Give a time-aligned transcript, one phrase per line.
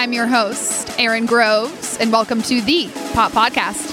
[0.00, 3.90] I'm your host, Erin Groves, and welcome to the Pop Podcast.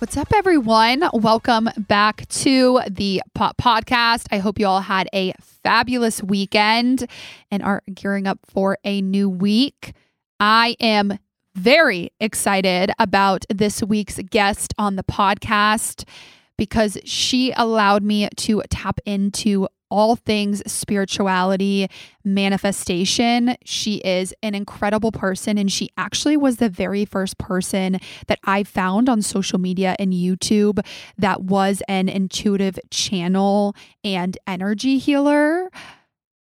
[0.00, 1.08] What's up, everyone?
[1.12, 4.26] Welcome back to the Pop Podcast.
[4.32, 7.06] I hope you all had a fabulous weekend
[7.52, 9.92] and are gearing up for a new week.
[10.40, 11.20] I am
[11.60, 16.04] very excited about this week's guest on the podcast
[16.56, 21.88] because she allowed me to tap into all things spirituality,
[22.24, 23.56] manifestation.
[23.64, 27.98] She is an incredible person, and she actually was the very first person
[28.28, 30.84] that I found on social media and YouTube
[31.18, 35.70] that was an intuitive channel and energy healer.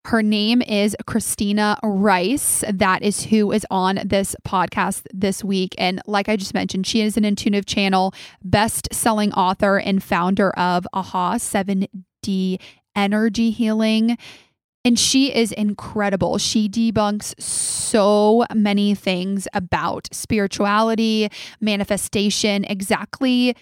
[0.06, 2.64] Her name is Christina Rice.
[2.68, 5.76] That is who is on this podcast this week.
[5.78, 10.50] And like I just mentioned, she is an intuitive channel, best selling author, and founder
[10.52, 11.36] of Ahai
[12.26, 12.60] 7D
[12.96, 14.18] Energy Healing.
[14.84, 16.40] And she is incredible.
[16.40, 23.56] She debunks so many things about spirituality, manifestation, exactly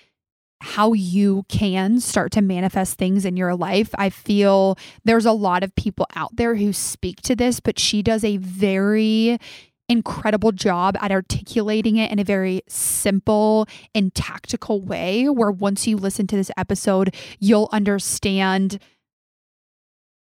[0.61, 3.89] how you can start to manifest things in your life.
[3.97, 8.03] I feel there's a lot of people out there who speak to this, but she
[8.03, 9.39] does a very
[9.87, 15.97] incredible job at articulating it in a very simple and tactical way where once you
[15.97, 18.80] listen to this episode, you'll understand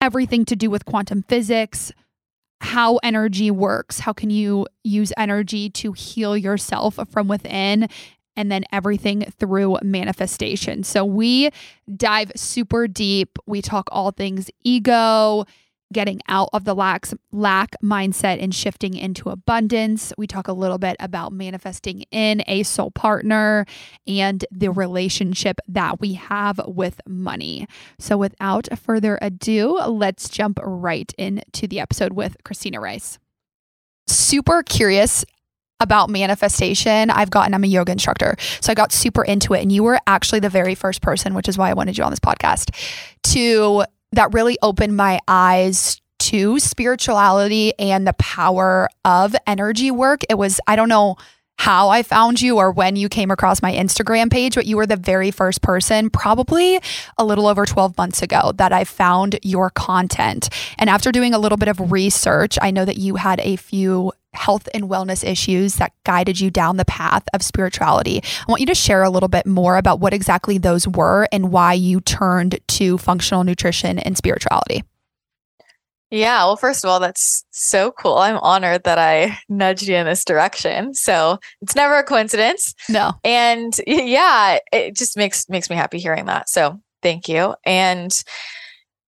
[0.02, 1.92] everything to do with quantum physics,
[2.62, 7.88] how energy works, how can you use energy to heal yourself from within
[8.36, 10.84] and then everything through manifestation.
[10.84, 11.50] So we
[11.96, 13.38] dive super deep.
[13.46, 15.46] We talk all things ego,
[15.92, 20.14] getting out of the lack, lack mindset and shifting into abundance.
[20.18, 23.66] We talk a little bit about manifesting in a soul partner
[24.08, 27.68] and the relationship that we have with money.
[28.00, 33.19] So without further ado, let's jump right into the episode with Christina Rice.
[34.08, 35.25] Super curious
[35.81, 38.38] about manifestation, I've gotten, I'm a yoga instructor.
[38.62, 39.62] So I got super into it.
[39.62, 42.12] And you were actually the very first person, which is why I wanted you on
[42.12, 42.74] this podcast,
[43.34, 43.84] to
[44.14, 50.22] that really opened my eyes to spirituality and the power of energy work.
[50.30, 51.18] It was, I don't know
[51.58, 54.88] how I found you or when you came across my Instagram page, but you were
[54.88, 56.80] the very first person, probably
[57.19, 60.50] a little over 12 months ago, that I found your content.
[60.80, 64.12] And after doing a little bit of research, I know that you had a few
[64.34, 68.22] health and wellness issues that guided you down the path of spirituality.
[68.24, 71.52] I want you to share a little bit more about what exactly those were and
[71.52, 74.84] why you turned to functional nutrition and spirituality.
[76.12, 78.18] Yeah, well, first of all, that's so cool.
[78.18, 80.94] I'm honored that I nudged you in this direction.
[80.94, 82.75] So it's never a coincidence.
[82.90, 83.13] No.
[83.24, 86.50] And yeah, it just makes makes me happy hearing that.
[86.50, 87.56] So thank you.
[87.66, 88.12] And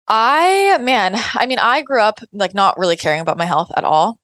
[0.09, 3.85] I, man, I mean, I grew up like not really caring about my health at
[3.85, 4.19] all.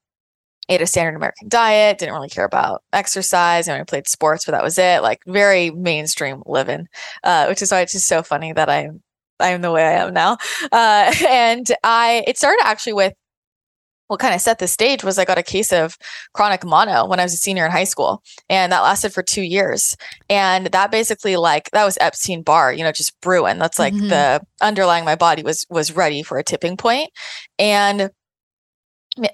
[0.68, 3.68] Ate a standard American diet, didn't really care about exercise.
[3.68, 5.02] I, I played sports, but that was it.
[5.02, 6.88] Like very mainstream living,
[7.24, 9.02] uh, which is why it's just so funny that I'm
[9.40, 10.38] I am the way I am now.
[10.70, 13.12] Uh, and I, it started actually with
[14.06, 15.96] what kind of set the stage was I got a case of
[16.34, 18.22] chronic mono when I was a senior in high school.
[18.48, 19.96] And that lasted for two years.
[20.28, 23.58] And that basically like that was Epstein Barr, you know, just brewing.
[23.58, 24.08] That's like mm-hmm.
[24.08, 27.10] the underlying my body was was ready for a tipping point.
[27.58, 28.10] And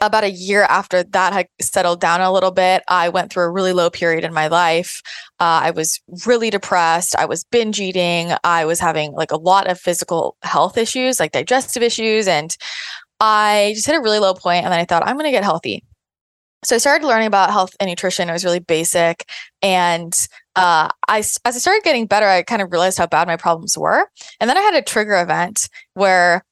[0.01, 3.51] about a year after that had settled down a little bit, I went through a
[3.51, 5.03] really low period in my life.
[5.39, 7.15] Uh, I was really depressed.
[7.17, 8.33] I was binge eating.
[8.45, 12.27] I was having like a lot of physical health issues, like digestive issues.
[12.27, 12.57] And
[13.21, 15.45] I just hit a really low point, And then I thought, I'm going to get
[15.45, 15.85] healthy.
[16.65, 18.29] So I started learning about health and nutrition.
[18.29, 19.29] It was really basic.
[19.63, 20.13] And
[20.57, 23.79] uh, I, as I started getting better, I kind of realized how bad my problems
[23.79, 24.09] were.
[24.41, 26.45] And then I had a trigger event where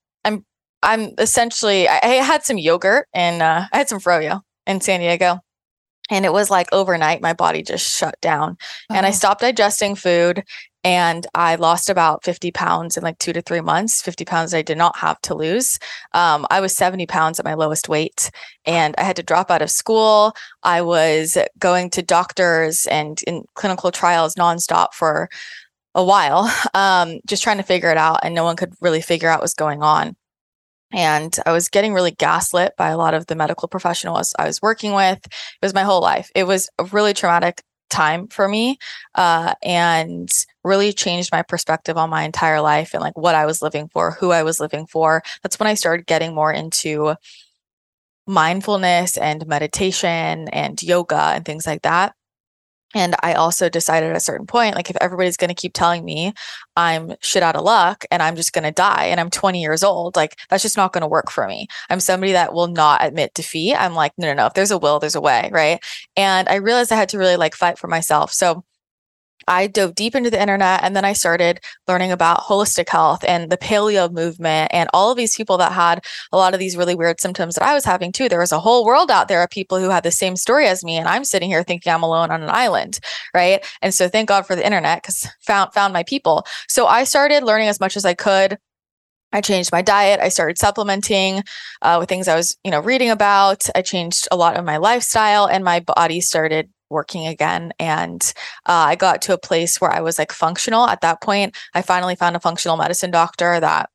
[0.86, 5.00] I'm essentially I, I had some yogurt and uh, I had some froyo in San
[5.00, 5.40] Diego.
[6.08, 8.56] And it was like overnight, my body just shut down.
[8.88, 10.44] And I stopped digesting food
[10.84, 14.02] and I lost about 50 pounds in like two to three months.
[14.02, 15.80] 50 pounds I did not have to lose.
[16.14, 18.30] Um, I was 70 pounds at my lowest weight
[18.64, 20.36] and I had to drop out of school.
[20.62, 25.28] I was going to doctors and in clinical trials nonstop for
[25.96, 28.20] a while, um, just trying to figure it out.
[28.22, 30.14] And no one could really figure out what's going on
[30.92, 34.62] and I was getting really gaslit by a lot of the medical professionals I was
[34.62, 35.24] working with.
[35.24, 36.30] It was my whole life.
[36.34, 38.78] It was a really traumatic time for me
[39.14, 40.30] uh, and
[40.64, 44.12] really changed my perspective on my entire life and like what I was living for,
[44.12, 45.22] who I was living for.
[45.42, 47.16] That's when I started getting more into
[48.26, 52.14] mindfulness and meditation and yoga and things like that.
[52.96, 56.02] And I also decided at a certain point, like if everybody's going to keep telling
[56.02, 56.32] me
[56.76, 59.84] I'm shit out of luck and I'm just going to die and I'm 20 years
[59.84, 61.68] old, like that's just not going to work for me.
[61.90, 63.74] I'm somebody that will not admit defeat.
[63.74, 64.46] I'm like, no, no, no.
[64.46, 65.50] If there's a will, there's a way.
[65.52, 65.78] Right.
[66.16, 68.32] And I realized I had to really like fight for myself.
[68.32, 68.64] So
[69.46, 73.50] I dove deep into the internet and then I started learning about holistic health and
[73.50, 76.94] the paleo movement and all of these people that had a lot of these really
[76.94, 78.28] weird symptoms that I was having too.
[78.28, 80.84] There was a whole world out there of people who had the same story as
[80.84, 82.98] me and I'm sitting here thinking I'm alone on an island,
[83.34, 83.64] right?
[83.82, 86.46] And so thank God for the internet cuz found found my people.
[86.68, 88.58] So I started learning as much as I could
[89.32, 90.20] I changed my diet.
[90.20, 91.42] I started supplementing
[91.82, 93.68] uh, with things I was, you know, reading about.
[93.74, 98.32] I changed a lot of my lifestyle, and my body started working again and
[98.66, 100.86] uh, i got to a place where i was like functional.
[100.86, 103.90] At that point i finally found a functional medicine doctor that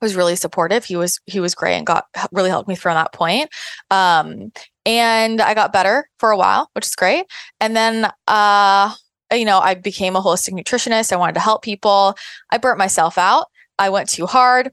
[0.00, 0.84] was really supportive.
[0.84, 3.48] He was he was great and got really helped me through that point.
[3.90, 4.52] Um,
[4.84, 7.26] and i got better for a while which is great.
[7.60, 8.94] And then uh
[9.32, 11.12] you know i became a holistic nutritionist.
[11.12, 12.14] I wanted to help people.
[12.50, 13.46] I burnt myself out.
[13.78, 14.70] I went too hard.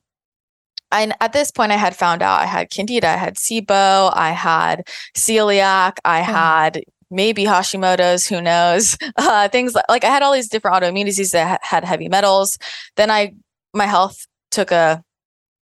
[0.92, 2.42] And at this point, I had found out.
[2.42, 6.24] I had candida, I had SIBO, I had celiac, I oh.
[6.24, 8.97] had maybe Hashimoto's, who knows?
[9.17, 12.07] Uh, things like, like I had all these different autoimmune diseases that ha- had heavy
[12.07, 12.57] metals.
[12.95, 13.33] Then I,
[13.73, 15.03] my health took a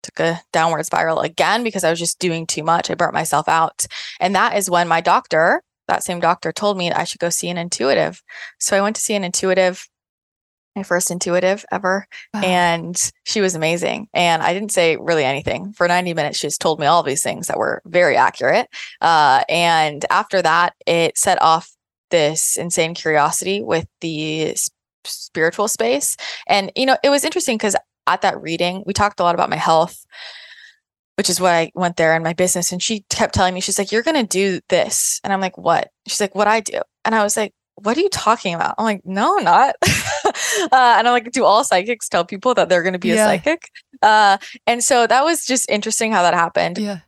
[0.02, 2.90] took a downward spiral again because I was just doing too much.
[2.90, 3.86] I burnt myself out,
[4.20, 7.48] and that is when my doctor, that same doctor, told me I should go see
[7.48, 8.22] an intuitive.
[8.58, 9.86] So I went to see an intuitive
[10.76, 12.06] my first intuitive ever.
[12.34, 12.42] Wow.
[12.42, 14.08] And she was amazing.
[14.14, 15.72] And I didn't say really anything.
[15.72, 18.68] For 90 minutes, she just told me all these things that were very accurate.
[19.00, 21.72] Uh, and after that, it set off
[22.10, 24.54] this insane curiosity with the
[25.04, 26.16] spiritual space.
[26.46, 27.74] And, you know, it was interesting because
[28.06, 30.04] at that reading, we talked a lot about my health.
[31.16, 32.72] Which is why I went there in my business.
[32.72, 35.18] And she kept telling me, she's like, You're going to do this.
[35.24, 35.90] And I'm like, What?
[36.06, 36.82] She's like, What I do.
[37.06, 38.74] And I was like, what are you talking about?
[38.78, 39.76] I'm like, no, not.
[40.62, 43.26] uh, and I'm like, do all psychics tell people that they're going to be yeah.
[43.26, 43.70] a psychic?
[44.02, 46.78] Uh, and so that was just interesting how that happened.
[46.78, 47.00] Yeah.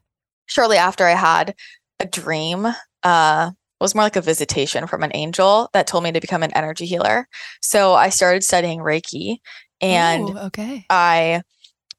[0.46, 1.54] Shortly after I had
[2.00, 2.66] a dream,
[3.02, 6.42] uh, it was more like a visitation from an angel that told me to become
[6.42, 7.28] an energy healer.
[7.62, 9.36] So I started studying Reiki
[9.80, 10.84] and Ooh, okay.
[10.90, 11.42] I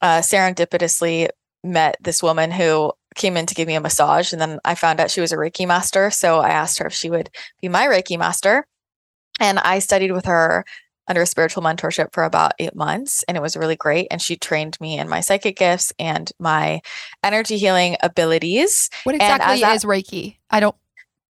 [0.02, 1.30] uh, serendipitously
[1.64, 5.00] met this woman who came in to give me a massage and then I found
[5.00, 6.12] out she was a Reiki master.
[6.12, 7.30] So I asked her if she would
[7.62, 8.66] be my Reiki master.
[9.40, 10.66] And I studied with her
[11.10, 13.24] under a spiritual mentorship for about eight months.
[13.28, 14.08] And it was really great.
[14.12, 16.82] And she trained me in my psychic gifts and my
[17.24, 18.90] energy healing abilities.
[19.04, 20.38] What exactly that, is Reiki?
[20.50, 20.76] I don't.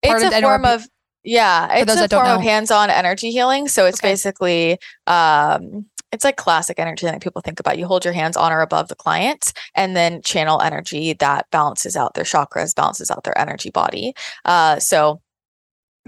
[0.03, 0.85] It's a form of
[1.23, 3.67] yeah, it's a form of hands-on energy healing.
[3.67, 4.11] So it's okay.
[4.11, 4.77] basically
[5.07, 7.77] um, it's like classic energy that people think about.
[7.77, 11.95] You hold your hands on or above the client and then channel energy that balances
[11.95, 14.13] out their chakras, balances out their energy body.
[14.45, 15.21] Uh, so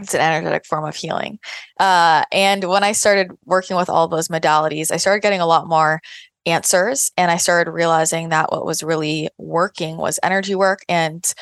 [0.01, 1.39] it's an energetic form of healing.
[1.80, 5.68] Uh, and when I started working with all those modalities, I started getting a lot
[5.68, 6.01] more
[6.45, 11.33] answers and I started realizing that what was really working was energy work and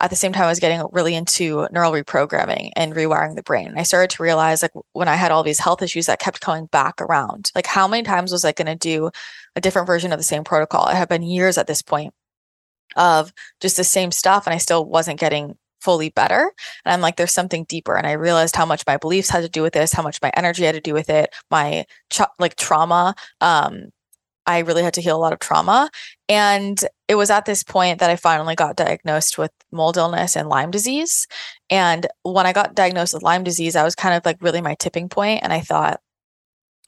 [0.00, 3.68] at the same time, I was getting really into neural reprogramming and rewiring the brain.
[3.68, 6.40] And I started to realize, like, when I had all these health issues that kept
[6.40, 9.10] coming back around, like, how many times was I going to do
[9.54, 10.88] a different version of the same protocol?
[10.88, 12.12] It had been years at this point
[12.96, 16.52] of just the same stuff, and I still wasn't getting fully better.
[16.84, 17.94] And I'm like, there's something deeper.
[17.96, 20.32] And I realized how much my beliefs had to do with this, how much my
[20.34, 21.84] energy had to do with it, my
[22.38, 23.90] like trauma, um,
[24.46, 25.90] I really had to heal a lot of trauma.
[26.28, 30.48] And it was at this point that I finally got diagnosed with mold illness and
[30.48, 31.26] Lyme disease.
[31.70, 34.74] And when I got diagnosed with Lyme disease, I was kind of like really my
[34.74, 36.00] tipping point, And I thought,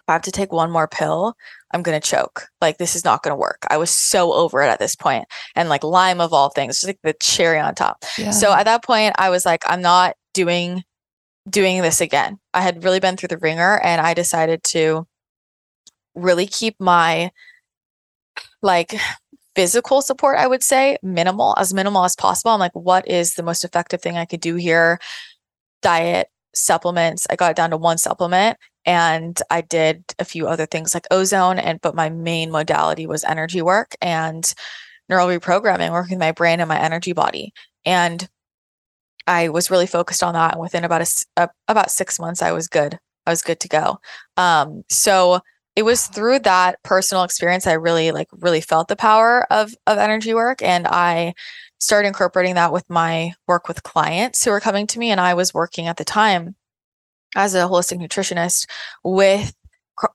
[0.09, 1.35] I have to take one more pill,
[1.73, 2.47] I'm going to choke.
[2.61, 3.67] Like, this is not going to work.
[3.69, 5.27] I was so over it at this point.
[5.55, 8.05] And like Lyme of all things, just like the cherry on top.
[8.17, 8.31] Yeah.
[8.31, 10.85] So at that point, I was like, I'm not doing
[11.49, 12.39] doing this again.
[12.55, 15.07] I had really been through the ringer and I decided to
[16.15, 17.31] really keep my
[18.63, 18.97] like
[19.55, 22.51] physical support, I would say, minimal, as minimal as possible.
[22.51, 24.99] I'm like, what is the most effective thing I could do here?
[25.83, 27.27] Diet, supplements.
[27.31, 31.07] I got it down to one supplement and I did a few other things like
[31.11, 34.55] ozone and but my main modality was energy work and
[35.09, 37.53] neural reprogramming, working my brain and my energy body.
[37.85, 38.29] And
[39.27, 42.53] I was really focused on that and within about a, a about 6 months I
[42.53, 42.99] was good.
[43.27, 43.99] I was good to go.
[44.37, 45.41] Um so
[45.75, 49.99] it was through that personal experience I really like really felt the power of of
[49.99, 51.35] energy work and I
[51.79, 55.35] started incorporating that with my work with clients who were coming to me and I
[55.35, 56.56] was working at the time
[57.37, 58.67] as a holistic nutritionist
[59.05, 59.55] with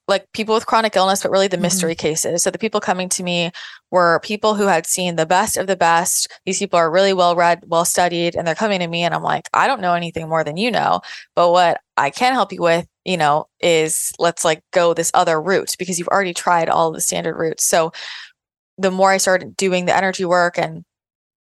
[0.08, 1.62] like people with chronic illness, but really the Mhm.
[1.62, 2.44] mystery cases.
[2.44, 3.52] So the people coming to me
[3.90, 6.28] were people who had seen the best of the best.
[6.46, 9.24] These people are really well read, well studied, and they're coming to me, and I'm
[9.24, 11.02] like, I don't know anything more than you know,
[11.36, 15.42] but what I can help you with, you know, is let's like go this other
[15.42, 17.66] route because you've already tried all the standard routes.
[17.66, 17.92] So
[18.78, 20.84] the more I started doing the energy work and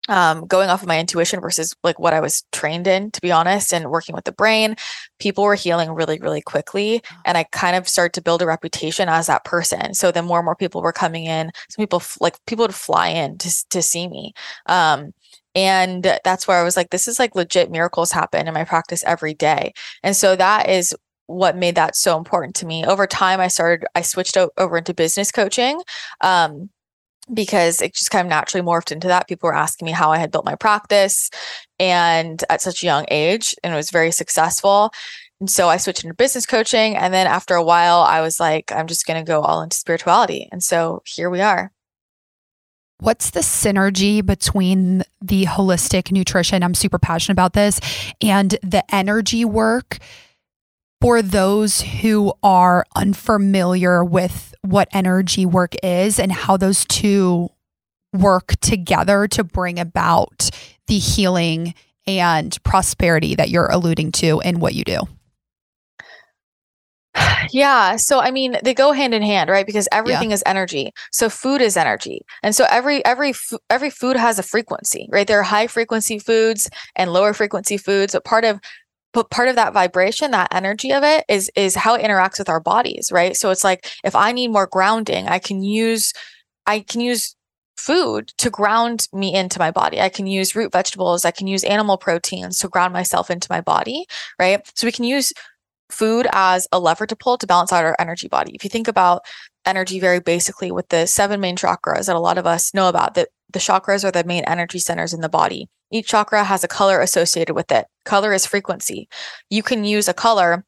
[0.10, 3.32] um, going off of my intuition versus like what I was trained in, to be
[3.32, 4.76] honest, and working with the brain,
[5.20, 7.02] people were healing really, really quickly.
[7.26, 9.94] And I kind of started to build a reputation as that person.
[9.94, 11.52] So then more and more people were coming in.
[11.70, 14.34] Some people like people would fly in to, to see me.
[14.66, 15.14] Um,
[15.56, 19.04] and that's where I was like, this is like legit miracles happen in my practice
[19.06, 19.74] every day.
[20.02, 20.96] And so that is
[21.28, 22.86] what made that so important to me.
[22.86, 25.82] Over time, I started, I switched over into business coaching.
[26.22, 26.70] Um,
[27.32, 29.28] because it just kind of naturally morphed into that.
[29.28, 31.30] People were asking me how I had built my practice
[31.80, 34.92] and at such a young age, and it was very successful.
[35.40, 36.96] And so I switched into business coaching.
[36.96, 39.76] And then after a while, I was like, I'm just going to go all into
[39.76, 40.48] spirituality.
[40.52, 41.72] And so here we are.
[43.00, 46.64] What's the synergy between the holistic nutrition?
[46.64, 47.82] I'm super passionate about this
[48.22, 49.98] and the energy work
[51.04, 57.50] for those who are unfamiliar with what energy work is and how those two
[58.14, 60.50] work together to bring about
[60.88, 61.74] the healing
[62.08, 65.00] and prosperity that you're alluding to in what you do.
[67.52, 67.98] Yeah.
[67.98, 69.66] So I mean, they go hand in hand, right?
[69.66, 70.94] Because everything is energy.
[71.12, 73.34] So food is energy, and so every every
[73.70, 75.28] every food has a frequency, right?
[75.28, 78.62] There are high frequency foods and lower frequency foods, but part of
[79.14, 82.50] but part of that vibration that energy of it is is how it interacts with
[82.50, 83.36] our bodies right?
[83.36, 86.14] So it's like if i need more grounding i can use
[86.66, 87.36] i can use
[87.78, 90.00] food to ground me into my body.
[90.00, 93.62] I can use root vegetables i can use animal proteins to ground myself into my
[93.62, 94.06] body
[94.40, 94.60] right?
[94.76, 95.34] So we can use
[95.94, 98.54] food as a lever to pull to balance out our energy body.
[98.56, 99.22] If you think about
[99.66, 103.14] energy very basically with the seven main chakras that a lot of us know about
[103.14, 106.68] that the chakras are the main energy centers in the body each chakra has a
[106.68, 107.86] color associated with it.
[108.06, 109.08] Color is frequency.
[109.50, 110.66] You can use a color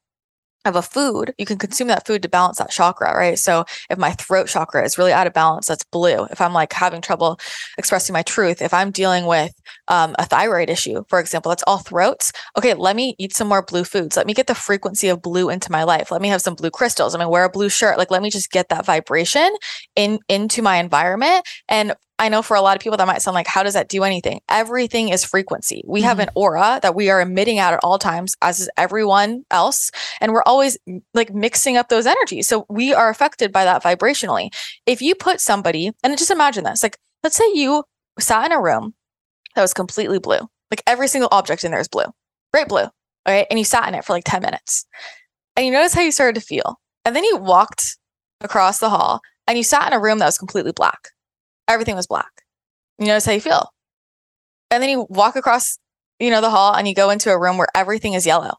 [0.65, 3.37] of a food, you can consume that food to balance that chakra, right?
[3.37, 6.25] So if my throat chakra is really out of balance, that's blue.
[6.25, 7.39] If I'm like having trouble
[7.77, 9.53] expressing my truth, if I'm dealing with
[9.87, 12.31] um, a thyroid issue, for example, that's all throats.
[12.57, 14.17] Okay, let me eat some more blue foods.
[14.17, 16.11] Let me get the frequency of blue into my life.
[16.11, 17.13] Let me have some blue crystals.
[17.13, 17.97] I mean, wear a blue shirt.
[17.97, 19.55] Like, let me just get that vibration
[19.95, 21.47] in into my environment.
[21.69, 23.89] And I know for a lot of people that might sound like, how does that
[23.89, 24.39] do anything?
[24.47, 25.83] Everything is frequency.
[25.85, 26.29] We have mm-hmm.
[26.29, 29.91] an aura that we are emitting out at all times, as is everyone else.
[30.21, 30.77] And we're always
[31.13, 32.47] like mixing up those energies.
[32.47, 34.53] So we are affected by that vibrationally.
[34.85, 37.83] If you put somebody, and just imagine this, like, let's say you
[38.17, 38.93] sat in a room
[39.55, 40.39] that was completely blue,
[40.71, 42.05] like every single object in there is blue,
[42.53, 42.85] bright blue.
[43.27, 43.45] Okay.
[43.49, 44.85] And you sat in it for like 10 minutes
[45.57, 46.79] and you notice how you started to feel.
[47.03, 47.97] And then you walked
[48.39, 51.09] across the hall and you sat in a room that was completely black
[51.67, 52.43] everything was black.
[52.99, 53.71] You notice how you feel.
[54.71, 55.77] And then you walk across,
[56.19, 58.55] you know, the hall and you go into a room where everything is yellow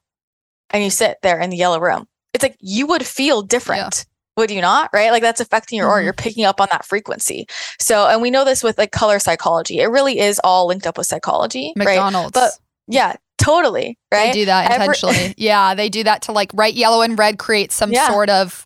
[0.71, 2.07] and you sit there in the yellow room.
[2.35, 4.05] It's like you would feel different.
[4.37, 4.91] Would you not?
[4.93, 5.11] Right?
[5.11, 6.03] Like that's affecting your aura.
[6.03, 6.05] Mhm.
[6.05, 7.47] You're picking up on that frequency.
[7.81, 9.79] So, and we know this with like color psychology.
[9.81, 11.73] It really is all linked up with psychology.
[11.77, 11.87] Right?
[11.87, 12.33] McDonald's.
[12.33, 12.51] But
[12.87, 13.99] yeah, totally.
[14.13, 14.27] Right.
[14.27, 15.35] They do that Every- intentionally.
[15.39, 18.09] yeah, they do that to like write yellow and red create some Yeah.
[18.09, 18.65] sort of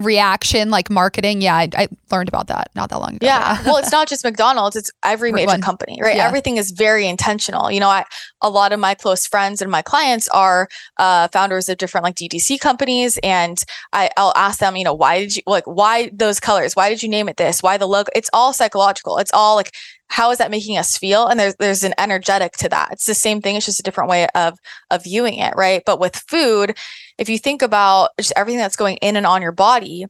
[0.00, 1.42] reaction, like marketing.
[1.42, 3.26] Yeah, I, I learned about that not that long ago.
[3.26, 3.62] Yeah.
[3.64, 6.16] well, it's not just McDonald's, it's every major company, right?
[6.16, 6.26] Yeah.
[6.26, 7.70] Everything is very intentional.
[7.70, 8.04] You know, I
[8.40, 12.16] a lot of my close friends and my clients are uh, founders of different like
[12.16, 13.18] DTC companies.
[13.22, 16.74] And I, I'll ask them, you know, why did you like why those colors?
[16.74, 17.62] Why did you name it this?
[17.62, 18.10] Why the logo?
[18.14, 19.18] It's all psychological.
[19.18, 19.72] It's all like
[20.10, 21.28] how is that making us feel?
[21.28, 22.88] And there's there's an energetic to that.
[22.92, 23.56] It's the same thing.
[23.56, 24.58] It's just a different way of
[24.90, 25.82] of viewing it, right?
[25.86, 26.76] But with food,
[27.20, 30.06] if you think about just everything that's going in and on your body,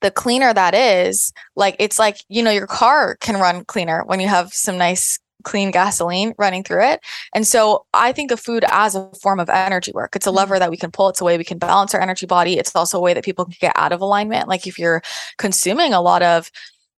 [0.00, 4.18] the cleaner that is, like it's like, you know, your car can run cleaner when
[4.18, 7.00] you have some nice clean gasoline running through it.
[7.32, 10.16] And so I think of food as a form of energy work.
[10.16, 10.38] It's a mm-hmm.
[10.38, 11.08] lever that we can pull.
[11.08, 12.58] It's a way we can balance our energy body.
[12.58, 14.48] It's also a way that people can get out of alignment.
[14.48, 15.02] Like if you're
[15.38, 16.50] consuming a lot of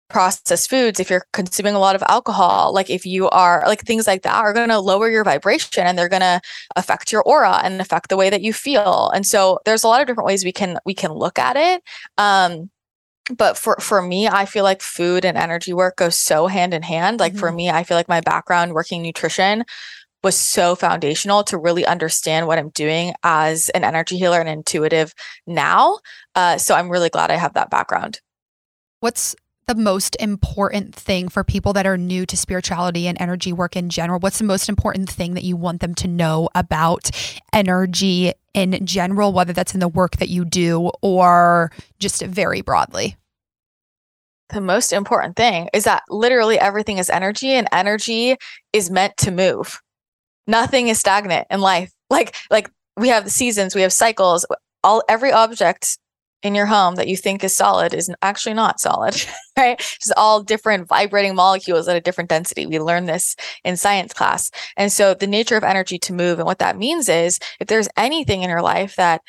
[0.09, 4.07] processed foods, if you're consuming a lot of alcohol, like if you are like things
[4.07, 6.41] like that are going to lower your vibration and they're going to
[6.75, 9.09] affect your aura and affect the way that you feel.
[9.13, 11.83] And so there's a lot of different ways we can we can look at it.
[12.17, 12.69] Um
[13.35, 16.81] but for for me, I feel like food and energy work goes so hand in
[16.81, 17.19] hand.
[17.19, 19.65] Like for me, I feel like my background working nutrition
[20.23, 25.13] was so foundational to really understand what I'm doing as an energy healer and intuitive
[25.45, 25.99] now.
[26.35, 28.21] Uh, so I'm really glad I have that background.
[28.99, 29.35] What's
[29.67, 33.89] the most important thing for people that are new to spirituality and energy work in
[33.89, 34.19] general?
[34.19, 37.11] What's the most important thing that you want them to know about
[37.51, 43.17] energy in general, whether that's in the work that you do or just very broadly?
[44.49, 48.37] The most important thing is that literally everything is energy and energy
[48.71, 49.81] is meant to move.
[50.47, 51.91] Nothing is stagnant in life.
[52.09, 54.45] Like like we have seasons, we have cycles.
[54.81, 55.97] All every object
[56.43, 59.15] in your home that you think is solid is actually not solid,
[59.57, 59.79] right?
[59.95, 62.65] It's all different vibrating molecules at a different density.
[62.65, 64.51] We learn this in science class.
[64.75, 67.89] And so the nature of energy to move and what that means is if there's
[67.97, 69.21] anything in your life that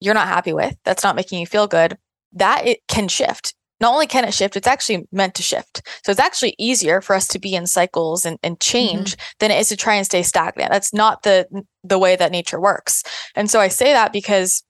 [0.00, 1.98] you're not happy with, that's not making you feel good,
[2.32, 3.54] that it can shift.
[3.80, 5.82] Not only can it shift, it's actually meant to shift.
[6.04, 9.36] So it's actually easier for us to be in cycles and, and change mm-hmm.
[9.38, 10.72] than it is to try and stay stagnant.
[10.72, 11.46] That's not the
[11.84, 13.04] the way that nature works.
[13.36, 14.64] And so I say that because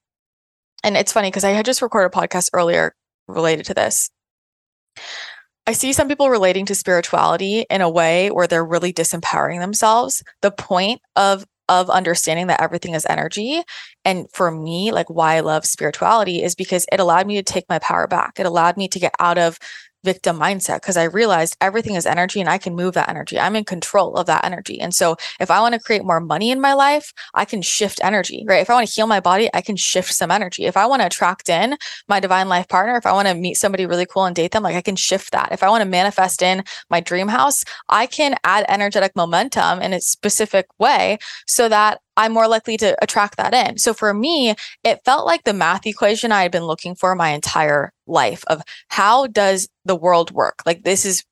[0.82, 2.94] and it's funny because I had just recorded a podcast earlier
[3.26, 4.11] related to this.
[5.66, 10.23] I see some people relating to spirituality in a way where they're really disempowering themselves.
[10.40, 13.62] The point of of understanding that everything is energy
[14.02, 17.68] and for me like why I love spirituality is because it allowed me to take
[17.68, 18.40] my power back.
[18.40, 19.58] It allowed me to get out of
[20.05, 23.38] victim mindset because I realized everything is energy and I can move that energy.
[23.38, 24.81] I'm in control of that energy.
[24.81, 28.00] And so if I want to create more money in my life, I can shift
[28.02, 28.62] energy, right?
[28.62, 30.67] If I want to heal my body, I can shift some energy.
[30.67, 31.76] If I want to attract in
[32.09, 34.62] my divine life partner, if I want to meet somebody really cool and date them,
[34.62, 35.52] like I can shift that.
[35.52, 39.93] If I want to manifest in my dream house, I can add energetic momentum in
[39.93, 43.79] a specific way so that I'm more likely to attract that in.
[43.79, 47.31] So for me, it felt like the math equation I had been looking for my
[47.31, 50.61] entire life of how does the world work?
[50.67, 51.25] Like this is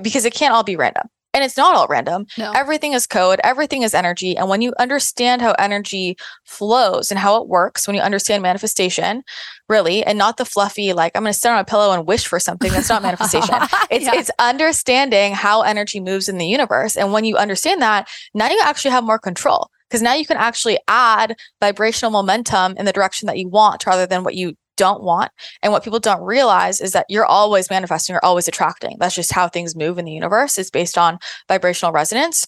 [0.00, 1.08] because it can't all be random.
[1.32, 2.26] And it's not all random.
[2.38, 2.52] No.
[2.54, 4.36] Everything is code, everything is energy.
[4.36, 9.24] And when you understand how energy flows and how it works, when you understand manifestation,
[9.68, 12.26] really, and not the fluffy, like I'm going to sit on a pillow and wish
[12.26, 13.56] for something, that's not manifestation.
[13.90, 14.14] It's, yeah.
[14.14, 16.96] it's understanding how energy moves in the universe.
[16.96, 20.36] And when you understand that, now you actually have more control because now you can
[20.36, 25.04] actually add vibrational momentum in the direction that you want rather than what you don't
[25.04, 25.30] want.
[25.62, 28.96] And what people don't realize is that you're always manifesting, you're always attracting.
[28.98, 30.58] That's just how things move in the universe.
[30.58, 32.44] It's based on vibrational resonance.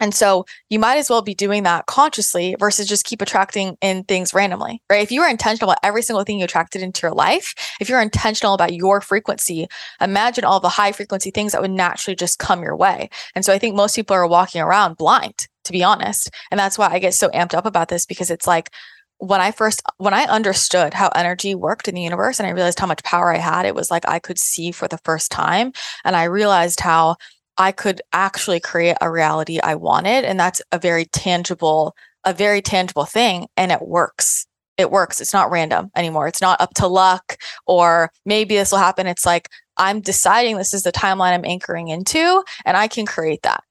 [0.00, 4.02] And so you might as well be doing that consciously versus just keep attracting in
[4.02, 5.04] things randomly, right?
[5.04, 8.02] If you are intentional about every single thing you attracted into your life, if you're
[8.02, 9.68] intentional about your frequency,
[10.00, 13.08] imagine all the high frequency things that would naturally just come your way.
[13.36, 16.30] And so I think most people are walking around blind to be honest.
[16.50, 18.70] And that's why I get so amped up about this because it's like
[19.18, 22.78] when I first when I understood how energy worked in the universe and I realized
[22.78, 25.72] how much power I had, it was like I could see for the first time
[26.04, 27.16] and I realized how
[27.58, 32.60] I could actually create a reality I wanted and that's a very tangible a very
[32.60, 34.46] tangible thing and it works.
[34.76, 35.20] It works.
[35.20, 36.28] It's not random anymore.
[36.28, 39.06] It's not up to luck or maybe this will happen.
[39.06, 39.48] It's like
[39.78, 43.62] I'm deciding this is the timeline I'm anchoring into and I can create that.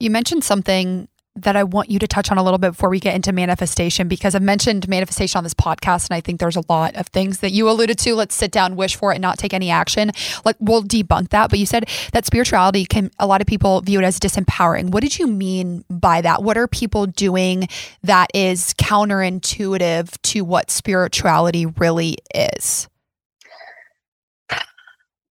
[0.00, 1.08] You mentioned something
[1.42, 4.08] that I want you to touch on a little bit before we get into manifestation
[4.08, 7.40] because I've mentioned manifestation on this podcast and I think there's a lot of things
[7.40, 8.14] that you alluded to.
[8.14, 10.10] Let's sit down, wish for it, and not take any action.
[10.44, 11.50] Like we'll debunk that.
[11.50, 14.90] But you said that spirituality can a lot of people view it as disempowering.
[14.90, 16.42] What did you mean by that?
[16.42, 17.68] What are people doing
[18.02, 22.88] that is counterintuitive to what spirituality really is?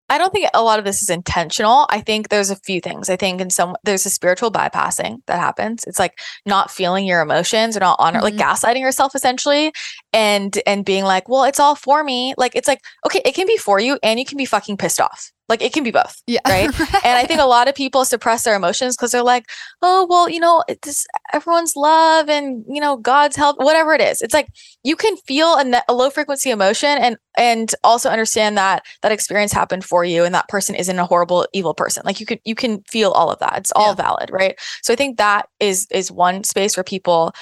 [0.09, 1.87] I don't think a lot of this is intentional.
[1.91, 3.11] I think there's a few things.
[3.11, 5.85] I think in some there's a spiritual bypassing that happens.
[5.85, 8.37] It's like not feeling your emotions or not honor, mm-hmm.
[8.39, 9.73] like gaslighting yourself essentially,
[10.13, 12.35] and and being like, well, it's all for me.
[12.39, 15.01] Like it's like okay, it can be for you, and you can be fucking pissed
[15.01, 15.33] off.
[15.49, 16.23] Like it can be both.
[16.27, 16.41] Yeah.
[16.57, 16.71] Right.
[17.05, 19.47] and I think a lot of people suppress their emotions because they're like,
[19.83, 24.23] oh, well, you know, it's everyone's love and, you know, God's help, whatever it is.
[24.23, 24.49] It's like
[24.85, 29.53] you can feel a, a low frequency emotion and, and also understand that that experience
[29.53, 32.03] happened for you and that person isn't a horrible, evil person.
[32.07, 33.59] Like you can, you can feel all of that.
[33.59, 34.03] It's all yeah.
[34.03, 34.31] valid.
[34.33, 34.59] Right.
[34.83, 37.35] So I think that is, is one space where people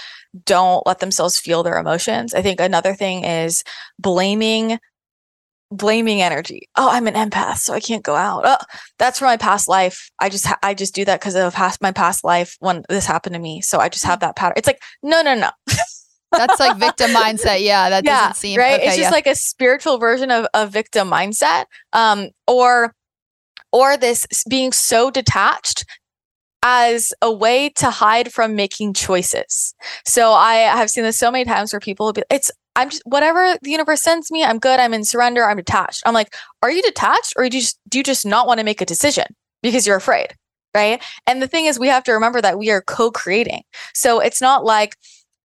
[0.44, 2.34] don't let themselves feel their emotions.
[2.34, 3.62] I think another thing is
[3.98, 4.78] blaming
[5.70, 6.68] blaming energy.
[6.76, 8.42] Oh, I'm an empath, so I can't go out.
[8.44, 8.56] Oh,
[8.98, 10.10] that's from my past life.
[10.18, 13.06] I just ha- I just do that because of past my past life when this
[13.06, 13.60] happened to me.
[13.60, 14.54] So I just have that pattern.
[14.56, 15.50] It's like no, no, no.
[16.32, 17.62] that's like victim mindset.
[17.62, 18.74] Yeah, that yeah, doesn't seem right.
[18.74, 19.10] Okay, it's just yeah.
[19.10, 22.94] like a spiritual version of a victim mindset, um, or
[23.72, 25.84] or this being so detached
[26.64, 29.74] as a way to hide from making choices.
[30.06, 33.02] So I have seen this so many times where people will be, it's I'm just
[33.04, 36.02] whatever the universe sends me, I'm good, I'm in surrender, I'm detached.
[36.06, 38.64] I'm like, are you detached or do you just do you just not want to
[38.64, 39.26] make a decision
[39.62, 40.34] because you're afraid?
[40.74, 41.00] Right.
[41.26, 43.62] And the thing is, we have to remember that we are co-creating.
[43.94, 44.96] So it's not like,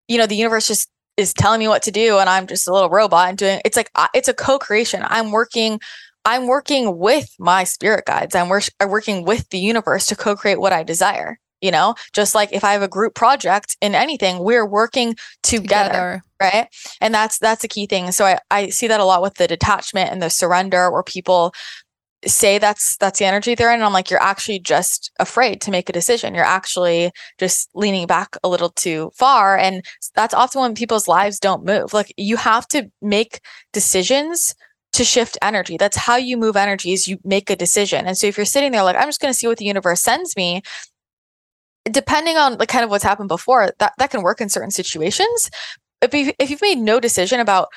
[0.07, 2.73] you know, the universe just is telling me what to do and I'm just a
[2.73, 5.03] little robot and doing it's like it's a co-creation.
[5.05, 5.79] I'm working
[6.25, 8.35] I'm working with my spirit guides.
[8.35, 11.39] I'm, wor- working with the universe to co-create what I desire.
[11.61, 15.89] You know, just like if I have a group project in anything, we're working together,
[15.89, 16.23] together.
[16.41, 16.67] Right?
[17.01, 18.11] And that's that's a key thing.
[18.11, 21.53] So I, I see that a lot with the detachment and the surrender where people
[22.25, 25.71] say that's that's the energy they're in and i'm like you're actually just afraid to
[25.71, 26.35] make a decision.
[26.35, 29.57] You're actually just leaning back a little too far.
[29.57, 31.93] And that's often when people's lives don't move.
[31.93, 33.39] Like you have to make
[33.71, 34.53] decisions
[34.93, 35.77] to shift energy.
[35.77, 38.05] That's how you move energy is you make a decision.
[38.05, 40.01] And so if you're sitting there like i'm just going to see what the universe
[40.01, 40.61] sends me
[41.89, 45.49] depending on like kind of what's happened before that that can work in certain situations
[46.01, 47.69] if, you, if you've made no decision about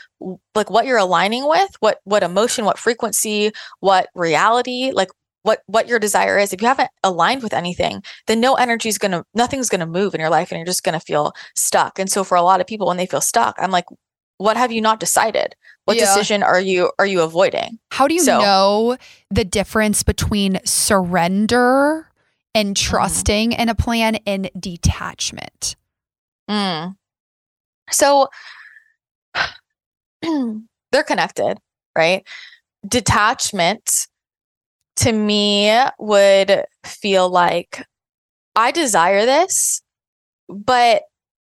[0.55, 5.09] like what you're aligning with what what emotion what frequency what reality like
[5.43, 8.99] what what your desire is if you haven't aligned with anything then no energy is
[8.99, 11.33] going to nothing's going to move in your life and you're just going to feel
[11.57, 13.87] stuck and so for a lot of people when they feel stuck i'm like
[14.39, 15.55] what have you not decided
[15.85, 16.05] what yeah.
[16.05, 18.97] decision are you are you avoiding how do you so, know
[19.31, 22.09] the difference between surrender
[22.55, 22.91] and mm-hmm.
[22.91, 23.59] trusting mm.
[23.59, 25.77] in a plan and detachment
[26.49, 26.95] mm.
[27.93, 28.29] So
[30.23, 31.59] they're connected,
[31.97, 32.27] right?
[32.87, 34.09] Detachment
[34.97, 37.87] to me would feel like
[38.57, 39.83] I desire this,
[40.49, 41.03] but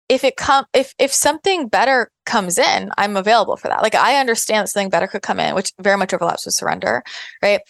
[0.10, 3.84] if it come if if something better comes in, I'm available for that.
[3.84, 7.04] Like I understand that something better could come in, which very much overlaps with surrender,
[7.42, 7.62] right?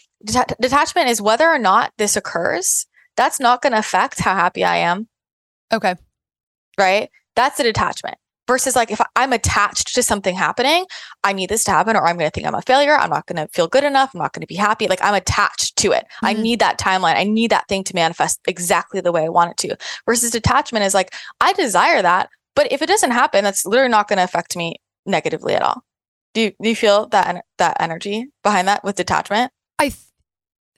[0.60, 4.78] detachment is whether or not this occurs, that's not going to affect how happy I
[4.78, 5.08] am.
[5.72, 5.96] Okay.
[6.76, 7.12] Right?
[7.36, 10.86] That's the detachment versus like if I'm attached to something happening,
[11.24, 12.96] I need this to happen or I'm going to think I'm a failure.
[12.96, 14.12] I'm not going to feel good enough.
[14.14, 14.88] I'm not going to be happy.
[14.88, 16.06] Like I'm attached to it.
[16.06, 16.26] Mm-hmm.
[16.26, 17.16] I need that timeline.
[17.16, 19.78] I need that thing to manifest exactly the way I want it to.
[20.06, 22.30] Versus detachment is like, I desire that.
[22.56, 25.84] But if it doesn't happen, that's literally not going to affect me negatively at all.
[26.34, 29.52] Do you, do you feel that, that energy behind that with detachment?
[29.80, 30.02] I th-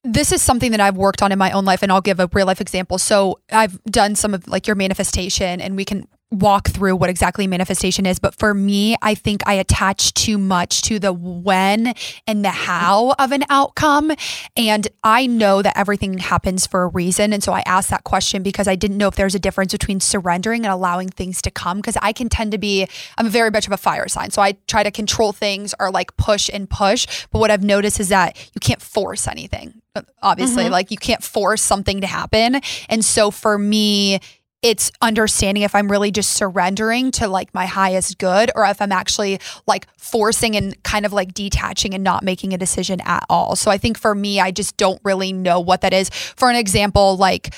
[0.03, 2.29] this is something that I've worked on in my own life, and I'll give a
[2.31, 2.97] real life example.
[2.97, 7.47] So I've done some of like your manifestation, and we can walk through what exactly
[7.47, 8.19] manifestation is.
[8.19, 11.93] But for me, I think I attach too much to the when
[12.27, 14.11] and the how of an outcome.
[14.55, 17.33] And I know that everything happens for a reason.
[17.33, 19.99] And so I asked that question because I didn't know if there's a difference between
[19.99, 21.77] surrendering and allowing things to come.
[21.77, 22.87] Because I can tend to be,
[23.17, 24.29] I'm very much of a fire sign.
[24.29, 27.25] So I try to control things or like push and push.
[27.31, 29.81] But what I've noticed is that you can't force anything
[30.21, 30.71] obviously mm-hmm.
[30.71, 34.19] like you can't force something to happen and so for me
[34.61, 38.91] it's understanding if I'm really just surrendering to like my highest good or if I'm
[38.91, 43.55] actually like forcing and kind of like detaching and not making a decision at all.
[43.55, 46.09] So I think for me, I just don't really know what that is.
[46.09, 47.53] For an example, like,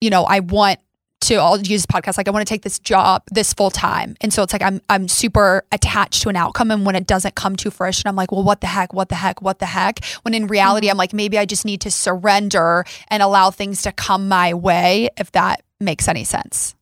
[0.00, 0.78] you know, I want
[1.22, 4.14] to I'll use podcast like I want to take this job this full time.
[4.20, 7.34] And so it's like I'm I'm super attached to an outcome and when it doesn't
[7.34, 8.92] come to fruition I'm like, "Well, what the heck?
[8.92, 9.40] What the heck?
[9.40, 10.92] What the heck?" When in reality mm-hmm.
[10.92, 15.08] I'm like, maybe I just need to surrender and allow things to come my way
[15.16, 16.74] if that makes any sense.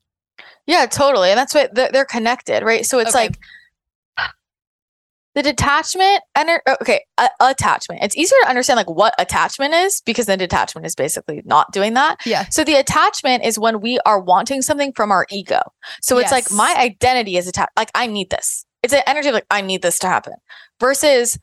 [0.66, 1.30] Yeah, totally.
[1.30, 2.86] And that's what they're connected, right?
[2.86, 3.24] So it's okay.
[3.24, 3.38] like
[5.34, 8.02] the detachment and okay, uh, attachment.
[8.02, 11.94] It's easier to understand like what attachment is because the detachment is basically not doing
[11.94, 12.16] that.
[12.26, 12.48] Yeah.
[12.50, 15.60] So the attachment is when we are wanting something from our ego.
[16.02, 16.32] So it's yes.
[16.32, 17.72] like my identity is attached.
[17.76, 18.66] Like I need this.
[18.82, 20.34] It's an energy of like I need this to happen.
[20.78, 21.38] Versus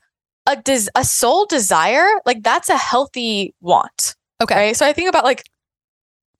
[0.46, 4.14] a des- a soul desire, like that's a healthy want.
[4.40, 4.54] Okay.
[4.54, 4.76] Right?
[4.76, 5.44] So I think about like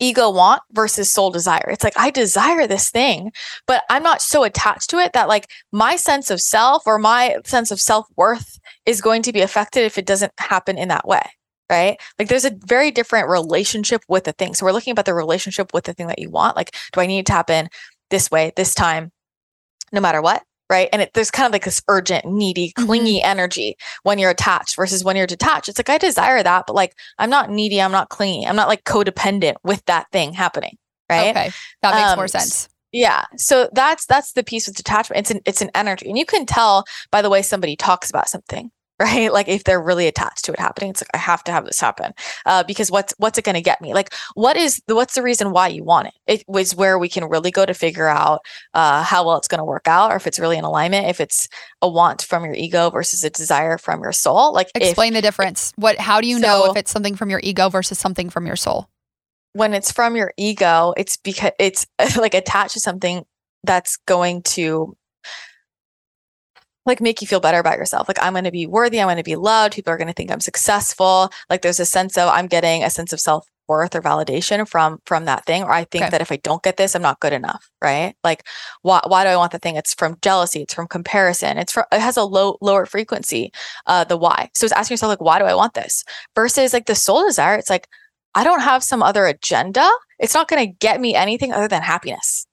[0.01, 1.69] ego want versus soul desire.
[1.69, 3.33] It's like I desire this thing,
[3.67, 7.37] but I'm not so attached to it that like my sense of self or my
[7.45, 11.23] sense of self-worth is going to be affected if it doesn't happen in that way.
[11.69, 12.01] Right.
[12.19, 14.55] Like there's a very different relationship with the thing.
[14.55, 16.57] So we're looking about the relationship with the thing that you want.
[16.57, 17.69] Like, do I need to happen
[18.09, 19.13] this way, this time,
[19.93, 20.43] no matter what?
[20.71, 20.89] Right?
[20.93, 22.87] And it, there's kind of like this urgent, needy, mm-hmm.
[22.87, 23.31] clingy mm-hmm.
[23.31, 25.69] energy when you're attached versus when you're detached.
[25.69, 28.69] It's like I desire that, but like I'm not needy, I'm not clingy, I'm not
[28.69, 30.79] like codependent with that thing happening,
[31.11, 31.31] right?
[31.31, 31.51] Okay,
[31.83, 32.69] that makes um, more sense.
[32.93, 33.25] Yeah.
[33.37, 35.21] So that's that's the piece with detachment.
[35.21, 36.09] It's an it's an energy.
[36.09, 38.71] And you can tell by the way somebody talks about something,
[39.01, 39.33] right?
[39.33, 41.81] Like if they're really attached to it happening, it's like I have to have this
[41.81, 42.13] happen
[42.47, 43.95] uh, because what's what's it going to get me?
[43.95, 46.15] Like what is the, what's the reason why you want it?
[46.27, 48.41] It was where we can really go to figure out
[48.75, 51.21] uh, how well it's going to work out, or if it's really in alignment, if
[51.21, 51.49] it's
[51.81, 54.53] a want from your ego versus a desire from your soul.
[54.53, 55.73] Like explain if, the difference.
[55.77, 55.99] What?
[55.99, 58.57] How do you so, know if it's something from your ego versus something from your
[58.57, 58.89] soul?
[59.55, 61.87] When it's from your ego, it's because it's
[62.17, 63.25] like attached to something
[63.65, 64.97] that's going to
[66.87, 68.09] like make you feel better about yourself.
[68.09, 70.15] Like I'm going to be worthy, I'm going to be loved, people are going to
[70.15, 71.31] think I'm successful.
[71.49, 74.99] Like there's a sense of I'm getting a sense of self worth or validation from
[75.07, 76.11] from that thing or i think okay.
[76.11, 78.45] that if i don't get this i'm not good enough right like
[78.83, 81.85] why, why do i want the thing it's from jealousy it's from comparison it's from
[81.93, 83.53] it has a low lower frequency
[83.87, 86.87] uh the why so it's asking yourself like why do i want this versus like
[86.87, 87.87] the soul desire it's like
[88.35, 89.89] i don't have some other agenda
[90.19, 92.49] it's not going to get me anything other than happiness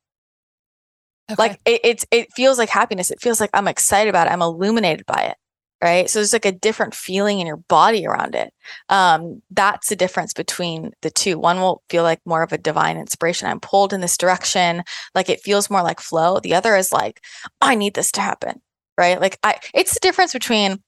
[1.31, 1.41] okay.
[1.41, 3.11] like it, it's it feels like happiness.
[3.11, 4.31] It feels like i'm excited about it.
[4.33, 5.37] I'm illuminated by it
[5.81, 6.09] right?
[6.09, 8.53] So there's like a different feeling in your body around it.
[8.89, 11.37] Um that's the difference between the two.
[11.39, 13.47] One will feel like more of a divine inspiration.
[13.47, 14.83] I'm pulled in this direction.
[15.15, 16.39] Like it feels more like flow.
[16.39, 17.23] The other is like
[17.61, 18.61] i need this to happen
[18.97, 19.21] right?
[19.21, 20.81] Like i it's the difference between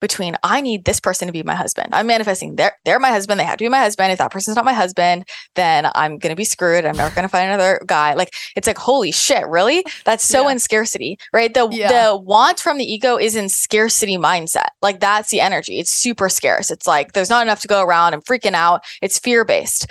[0.00, 1.88] between I need this person to be my husband.
[1.92, 3.40] I'm manifesting they're they're my husband.
[3.40, 4.12] They have to be my husband.
[4.12, 6.84] If that person's not my husband, then I'm gonna be screwed.
[6.84, 8.14] I'm never gonna find another guy.
[8.14, 9.84] Like it's like holy shit, really?
[10.04, 10.52] That's so yeah.
[10.52, 11.52] in scarcity, right?
[11.52, 12.10] The yeah.
[12.10, 14.68] the want from the ego is in scarcity mindset.
[14.82, 15.78] Like that's the energy.
[15.78, 16.70] It's super scarce.
[16.70, 18.14] It's like there's not enough to go around.
[18.14, 18.84] I'm freaking out.
[19.02, 19.86] It's fear based.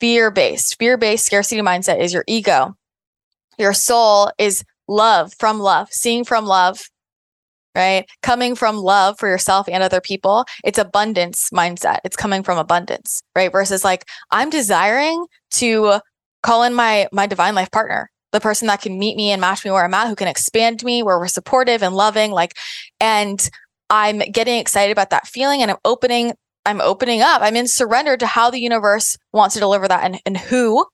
[0.00, 0.78] Fear based.
[0.78, 2.76] Fear based scarcity mindset is your ego.
[3.58, 6.90] Your soul is love from love, seeing from love,
[7.76, 8.08] right?
[8.22, 11.98] Coming from love for yourself and other people, it's abundance mindset.
[12.04, 13.52] It's coming from abundance, right?
[13.52, 16.00] Versus like I'm desiring to
[16.42, 19.64] call in my my divine life partner, the person that can meet me and match
[19.64, 22.54] me where I'm at, who can expand me, where we're supportive and loving, like
[22.98, 23.48] and
[23.90, 26.32] I'm getting excited about that feeling and I'm opening
[26.64, 27.42] I'm opening up.
[27.42, 30.84] I'm in surrender to how the universe wants to deliver that and, and who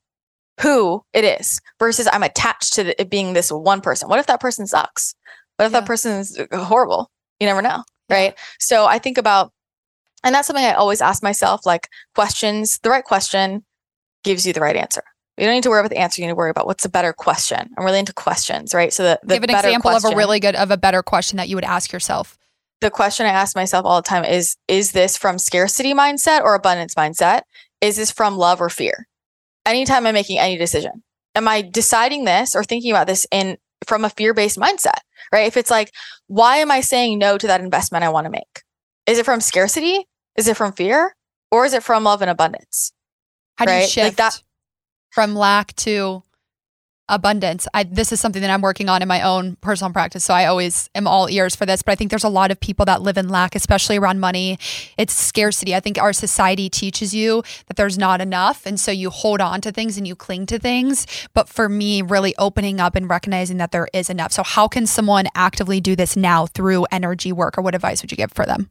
[0.60, 4.08] who it is versus I'm attached to it being this one person.
[4.08, 5.14] What if that person sucks?
[5.62, 5.80] What if yeah.
[5.80, 7.08] that person is uh, horrible?
[7.38, 7.84] You never know.
[8.10, 8.34] Right.
[8.58, 9.52] So I think about,
[10.24, 13.64] and that's something I always ask myself like questions, the right question
[14.24, 15.04] gives you the right answer.
[15.38, 16.20] You don't need to worry about the answer.
[16.20, 17.70] You need to worry about what's a better question.
[17.78, 18.92] I'm really into questions, right?
[18.92, 21.36] So the, the give an example question, of a really good of a better question
[21.36, 22.36] that you would ask yourself.
[22.80, 26.54] The question I ask myself all the time is: Is this from scarcity mindset or
[26.54, 27.42] abundance mindset?
[27.80, 29.06] Is this from love or fear?
[29.64, 31.04] Anytime I'm making any decision,
[31.36, 35.00] am I deciding this or thinking about this in from a fear based mindset?
[35.32, 35.46] Right?
[35.46, 35.90] If it's like,
[36.26, 38.62] why am I saying no to that investment I want to make?
[39.06, 40.06] Is it from scarcity?
[40.36, 41.16] Is it from fear?
[41.50, 42.92] Or is it from love and abundance?
[43.56, 43.82] How do right?
[43.82, 44.42] you shift like that-
[45.10, 46.22] from lack to
[47.12, 47.68] abundance.
[47.74, 50.24] I, this is something that I'm working on in my own personal practice.
[50.24, 51.82] So I always am all ears for this.
[51.82, 54.58] But I think there's a lot of people that live in lack, especially around money.
[54.96, 55.74] It's scarcity.
[55.74, 58.66] I think our society teaches you that there's not enough.
[58.66, 61.06] And so you hold on to things and you cling to things.
[61.34, 64.32] But for me, really opening up and recognizing that there is enough.
[64.32, 68.10] So, how can someone actively do this now through energy work, or what advice would
[68.10, 68.70] you give for them?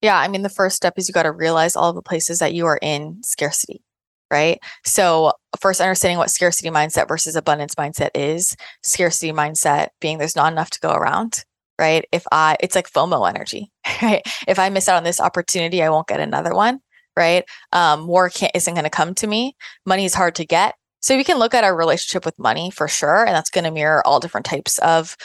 [0.00, 2.54] Yeah, I mean, the first step is you got to realize all the places that
[2.54, 3.82] you are in scarcity
[4.30, 4.60] right?
[4.84, 8.56] So, first understanding what scarcity mindset versus abundance mindset is.
[8.82, 11.44] Scarcity mindset being there's not enough to go around,
[11.78, 12.06] right?
[12.12, 13.70] If I, it's like FOMO energy,
[14.02, 14.22] right?
[14.46, 16.80] If I miss out on this opportunity, I won't get another one,
[17.16, 17.44] right?
[17.72, 19.56] Um, more isn't going to come to me.
[19.84, 20.74] Money is hard to get.
[21.00, 23.24] So, we can look at our relationship with money for sure.
[23.24, 25.16] And that's going to mirror all different types of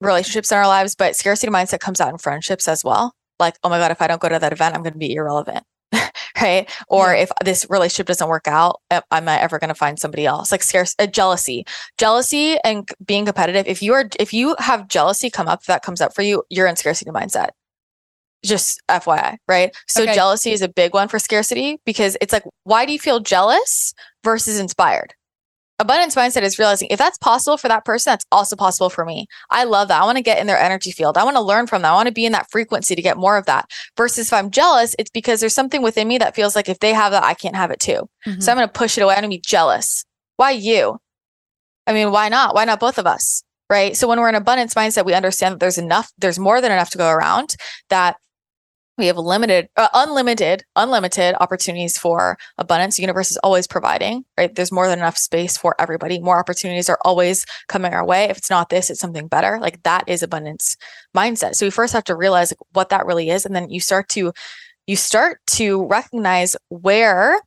[0.00, 0.96] relationships in our lives.
[0.96, 3.14] But scarcity mindset comes out in friendships as well.
[3.38, 5.14] Like, oh my God, if I don't go to that event, I'm going to be
[5.14, 5.64] irrelevant
[6.40, 6.70] right?
[6.88, 7.22] Or yeah.
[7.22, 10.50] if this relationship doesn't work out, am I ever going to find somebody else?
[10.50, 11.64] Like scarce uh, jealousy,
[11.98, 13.66] jealousy, and being competitive.
[13.66, 16.66] If you are, if you have jealousy come up, that comes up for you, you're
[16.66, 17.50] in scarcity mindset.
[18.44, 19.74] Just FYI, right?
[19.86, 20.14] So okay.
[20.14, 23.94] jealousy is a big one for scarcity because it's like, why do you feel jealous
[24.24, 25.14] versus inspired?
[25.82, 29.26] Abundance mindset is realizing if that's possible for that person, that's also possible for me.
[29.50, 30.00] I love that.
[30.00, 31.18] I want to get in their energy field.
[31.18, 31.92] I want to learn from them.
[31.92, 33.70] I want to be in that frequency to get more of that.
[33.96, 36.92] Versus if I'm jealous, it's because there's something within me that feels like if they
[36.92, 38.08] have that, I can't have it too.
[38.26, 38.40] Mm-hmm.
[38.40, 39.14] So I'm going to push it away.
[39.14, 40.04] I'm going to be jealous.
[40.36, 40.98] Why you?
[41.86, 42.54] I mean, why not?
[42.54, 43.42] Why not both of us?
[43.68, 43.96] Right.
[43.96, 46.90] So when we're in abundance mindset, we understand that there's enough, there's more than enough
[46.90, 47.56] to go around
[47.88, 48.16] that
[48.98, 52.96] we have limited uh, unlimited unlimited opportunities for abundance.
[52.96, 54.54] The universe is always providing right?
[54.54, 56.18] There's more than enough space for everybody.
[56.20, 58.24] More opportunities are always coming our way.
[58.24, 59.58] If it's not this it's something better.
[59.60, 60.76] Like that is abundance
[61.16, 61.54] mindset.
[61.54, 64.08] So we first have to realize like, what that really is and then you start
[64.10, 64.32] to
[64.86, 67.40] you start to recognize where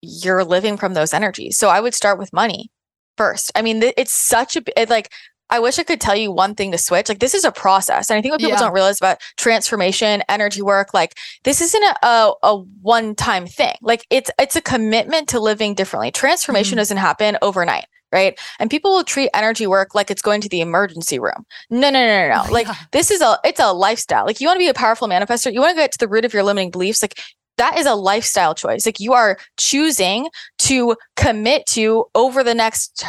[0.00, 1.56] you're living from those energies.
[1.58, 2.70] So i would start with money
[3.16, 3.52] first.
[3.54, 5.12] I mean it's such a it, like
[5.50, 7.08] I wish I could tell you one thing to switch.
[7.08, 8.10] Like this is a process.
[8.10, 8.60] And I think what people yeah.
[8.60, 13.74] don't realize about transformation, energy work, like this isn't a, a, a one-time thing.
[13.82, 16.10] Like it's it's a commitment to living differently.
[16.10, 16.80] Transformation mm-hmm.
[16.80, 17.86] doesn't happen overnight.
[18.12, 18.38] Right.
[18.60, 21.44] And people will treat energy work like it's going to the emergency room.
[21.68, 22.44] No, no, no, no, no.
[22.52, 22.74] Like yeah.
[22.92, 24.24] this is a it's a lifestyle.
[24.24, 26.24] Like you want to be a powerful manifester, you want to get to the root
[26.24, 27.02] of your limiting beliefs.
[27.02, 27.18] Like
[27.56, 28.86] that is a lifestyle choice.
[28.86, 30.28] Like you are choosing
[30.58, 33.04] to commit to over the next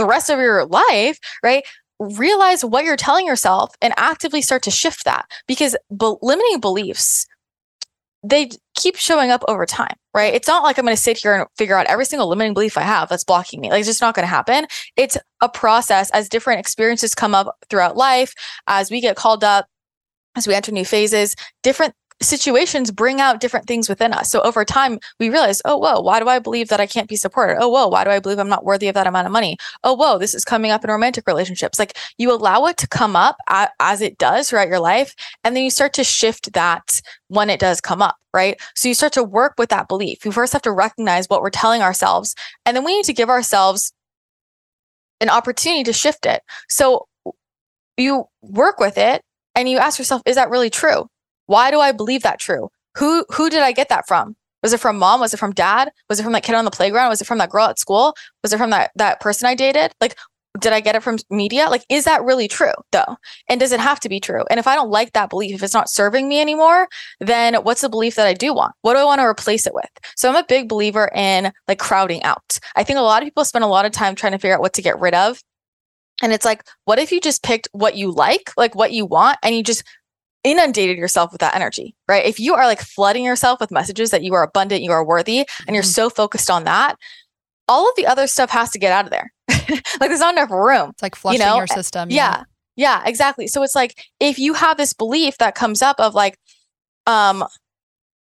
[0.00, 1.64] the rest of your life, right?
[1.98, 7.26] Realize what you're telling yourself and actively start to shift that because be- limiting beliefs
[8.22, 10.34] they keep showing up over time, right?
[10.34, 12.76] It's not like I'm going to sit here and figure out every single limiting belief
[12.76, 13.70] I have that's blocking me.
[13.70, 14.66] Like, it's just not going to happen.
[14.96, 18.34] It's a process as different experiences come up throughout life,
[18.66, 19.66] as we get called up,
[20.36, 24.30] as we enter new phases, different situations bring out different things within us.
[24.30, 27.16] So over time, we realize, oh, whoa, why do I believe that I can't be
[27.16, 27.56] supported?
[27.60, 29.56] Oh, whoa, why do I believe I'm not worthy of that amount of money?
[29.84, 31.78] Oh, whoa, this is coming up in romantic relationships.
[31.78, 35.14] Like you allow it to come up as it does throughout your life.
[35.44, 38.60] And then you start to shift that when it does come up, right?
[38.76, 40.24] So you start to work with that belief.
[40.24, 42.34] You first have to recognize what we're telling ourselves.
[42.66, 43.92] And then we need to give ourselves
[45.20, 46.42] an opportunity to shift it.
[46.68, 47.06] So
[47.96, 49.22] you work with it
[49.54, 51.08] and you ask yourself, is that really true?
[51.50, 52.70] Why do I believe that true?
[52.98, 54.36] Who who did I get that from?
[54.62, 55.18] Was it from mom?
[55.18, 55.90] Was it from dad?
[56.08, 57.08] Was it from that kid on the playground?
[57.08, 58.14] Was it from that girl at school?
[58.44, 59.90] Was it from that that person I dated?
[60.00, 60.14] Like
[60.60, 61.68] did I get it from media?
[61.68, 63.16] Like, is that really true though?
[63.48, 64.44] And does it have to be true?
[64.48, 66.86] And if I don't like that belief, if it's not serving me anymore,
[67.18, 68.74] then what's the belief that I do want?
[68.82, 69.90] What do I want to replace it with?
[70.14, 72.60] So I'm a big believer in like crowding out.
[72.76, 74.60] I think a lot of people spend a lot of time trying to figure out
[74.60, 75.40] what to get rid of.
[76.22, 79.38] And it's like, what if you just picked what you like, like what you want,
[79.42, 79.84] and you just
[80.44, 82.24] inundated yourself with that energy, right?
[82.24, 85.46] If you are like flooding yourself with messages that you are abundant, you are worthy,
[85.66, 85.90] and you're mm-hmm.
[85.90, 86.96] so focused on that,
[87.68, 89.32] all of the other stuff has to get out of there.
[89.48, 90.90] like there's not enough room.
[90.90, 91.56] It's like flushing you know?
[91.56, 92.10] your system.
[92.10, 92.38] Yeah.
[92.38, 92.44] yeah.
[92.76, 93.46] Yeah, exactly.
[93.46, 96.38] So it's like if you have this belief that comes up of like,
[97.06, 97.44] um,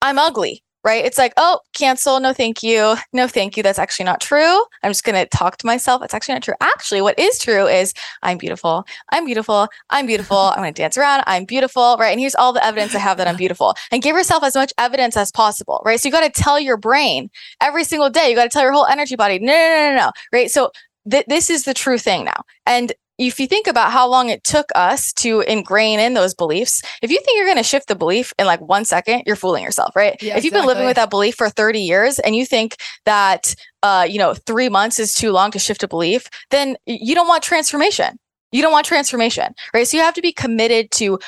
[0.02, 1.04] I'm ugly, right?
[1.04, 2.20] It's like, oh, cancel.
[2.20, 2.96] No, thank you.
[3.14, 3.64] No, thank you.
[3.64, 4.64] That's actually not true.
[4.84, 6.02] I'm just going to talk to myself.
[6.04, 6.54] It's actually not true.
[6.62, 8.86] Actually, what is true is I'm beautiful.
[9.12, 9.68] I'm beautiful.
[9.90, 10.38] I'm beautiful.
[10.38, 11.24] I'm going to dance around.
[11.28, 12.12] I'm beautiful, right?
[12.12, 13.76] And here's all the evidence I have that I'm beautiful.
[13.92, 16.00] And give yourself as much evidence as possible, right?
[16.00, 17.30] So you got to tell your brain
[17.62, 18.30] every single day.
[18.30, 20.50] You got to tell your whole energy body, no, no, no, no, no, right?
[20.50, 20.72] So
[21.10, 22.44] th- this is the true thing now.
[22.66, 22.94] And
[23.28, 27.12] if you think about how long it took us to ingrain in those beliefs, if
[27.12, 29.96] you think you're going to shift the belief in like one second, you're fooling yourself,
[29.96, 30.16] right?
[30.22, 30.60] Yeah, if you've exactly.
[30.60, 33.54] been living with that belief for 30 years and you think that,
[33.84, 37.28] uh, you know, three months is too long to shift a belief, then you don't
[37.28, 38.18] want transformation.
[38.52, 39.88] You don't want transformation, right?
[39.88, 41.20] So you have to be committed to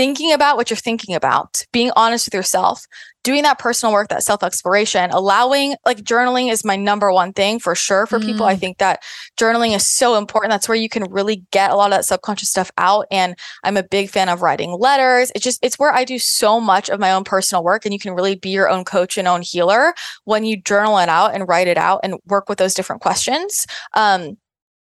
[0.00, 2.86] thinking about what you're thinking about, being honest with yourself,
[3.22, 7.58] doing that personal work, that self exploration, allowing like journaling is my number one thing
[7.58, 8.24] for sure for mm.
[8.24, 8.46] people.
[8.46, 8.60] I mm.
[8.60, 9.02] think that
[9.38, 10.52] journaling is so important.
[10.52, 13.08] That's where you can really get a lot of that subconscious stuff out.
[13.10, 15.30] And I'm a big fan of writing letters.
[15.34, 17.84] It's just, it's where I do so much of my own personal work.
[17.84, 19.92] And you can really be your own coach and own healer
[20.24, 23.66] when you journal it out and write it out and work with those different questions.
[23.92, 24.38] Um,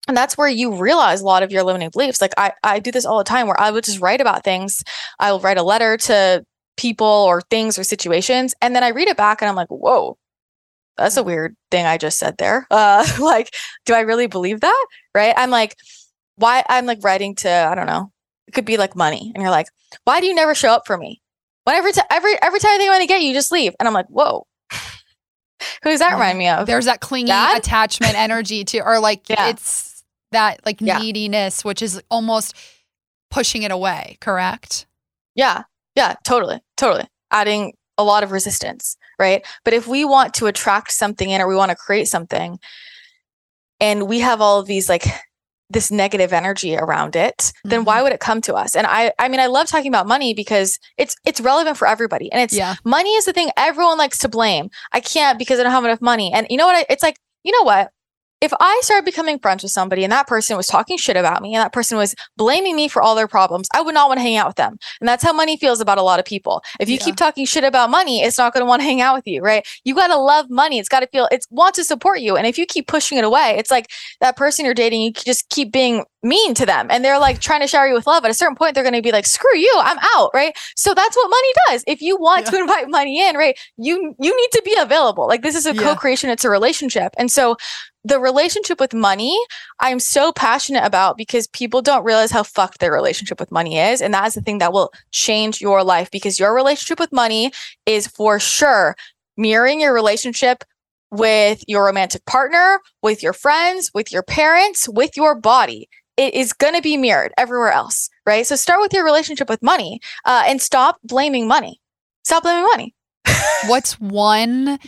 [0.09, 2.19] and that's where you realize a lot of your limiting beliefs.
[2.19, 4.83] Like I, I do this all the time where I would just write about things.
[5.19, 6.43] I will write a letter to
[6.77, 8.55] people or things or situations.
[8.59, 10.17] And then I read it back and I'm like, whoa,
[10.97, 12.65] that's a weird thing I just said there.
[12.71, 13.53] Uh, like,
[13.85, 14.87] do I really believe that?
[15.13, 15.35] Right.
[15.37, 15.75] I'm like,
[16.37, 18.11] why I'm like writing to, I don't know,
[18.47, 19.31] it could be like money.
[19.35, 19.67] And you're like,
[20.05, 21.21] why do you never show up for me?
[21.65, 23.75] Whenever, t- every, every time I think I'm to get you, you just leave.
[23.79, 26.65] And I'm like, whoa, who does that remind me of?
[26.65, 27.59] There's that clingy Dad?
[27.59, 29.49] attachment energy to, or like yeah.
[29.49, 29.88] it's
[30.31, 30.99] that like yeah.
[30.99, 32.55] neediness, which is almost
[33.29, 34.85] pushing it away, correct?
[35.35, 35.63] Yeah.
[35.95, 36.61] Yeah, totally.
[36.77, 37.07] Totally.
[37.31, 39.45] Adding a lot of resistance, right?
[39.65, 42.59] But if we want to attract something in or we want to create something
[43.79, 45.05] and we have all of these like
[45.69, 47.69] this negative energy around it, mm-hmm.
[47.69, 48.03] then why mm-hmm.
[48.05, 48.75] would it come to us?
[48.75, 52.31] And I I mean I love talking about money because it's it's relevant for everybody.
[52.31, 52.75] And it's yeah.
[52.83, 54.69] money is the thing everyone likes to blame.
[54.93, 56.31] I can't because I don't have enough money.
[56.33, 56.85] And you know what?
[56.89, 57.91] It's like, you know what?
[58.41, 61.53] If I started becoming friends with somebody and that person was talking shit about me
[61.53, 64.21] and that person was blaming me for all their problems, I would not want to
[64.21, 64.77] hang out with them.
[65.01, 66.61] And that's how money feels about a lot of people.
[66.79, 67.05] If you yeah.
[67.05, 69.41] keep talking shit about money, it's not going to want to hang out with you,
[69.41, 69.67] right?
[69.83, 70.79] You got to love money.
[70.79, 72.37] It's got to feel, it wants to support you.
[72.37, 73.89] And if you keep pushing it away, it's like
[74.21, 77.61] that person you're dating, you just keep being mean to them and they're like trying
[77.61, 78.25] to shower you with love.
[78.25, 80.53] At a certain point, they're going to be like, screw you, I'm out, right?
[80.75, 81.83] So that's what money does.
[81.87, 82.51] If you want yeah.
[82.51, 85.27] to invite money in, right, you, you need to be available.
[85.27, 85.81] Like this is a yeah.
[85.81, 86.29] co-creation.
[86.29, 87.13] It's a relationship.
[87.17, 87.57] And so
[88.09, 89.39] the relationship with money,
[89.79, 94.01] I'm so passionate about because people don't realize how fucked their relationship with money is.
[94.01, 97.51] And that is the thing that will change your life because your relationship with money
[97.85, 98.95] is for sure
[99.37, 100.63] mirroring your relationship
[101.11, 105.89] with your romantic partner, with your friends, with your parents, with your body.
[106.17, 108.45] It is going to be mirrored everywhere else, right?
[108.45, 111.79] So start with your relationship with money uh, and stop blaming money.
[112.25, 112.95] Stop blaming money.
[113.67, 114.79] What's one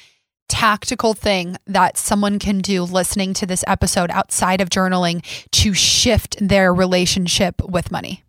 [0.51, 6.35] tactical thing that someone can do listening to this episode outside of journaling to shift
[6.45, 8.23] their relationship with money?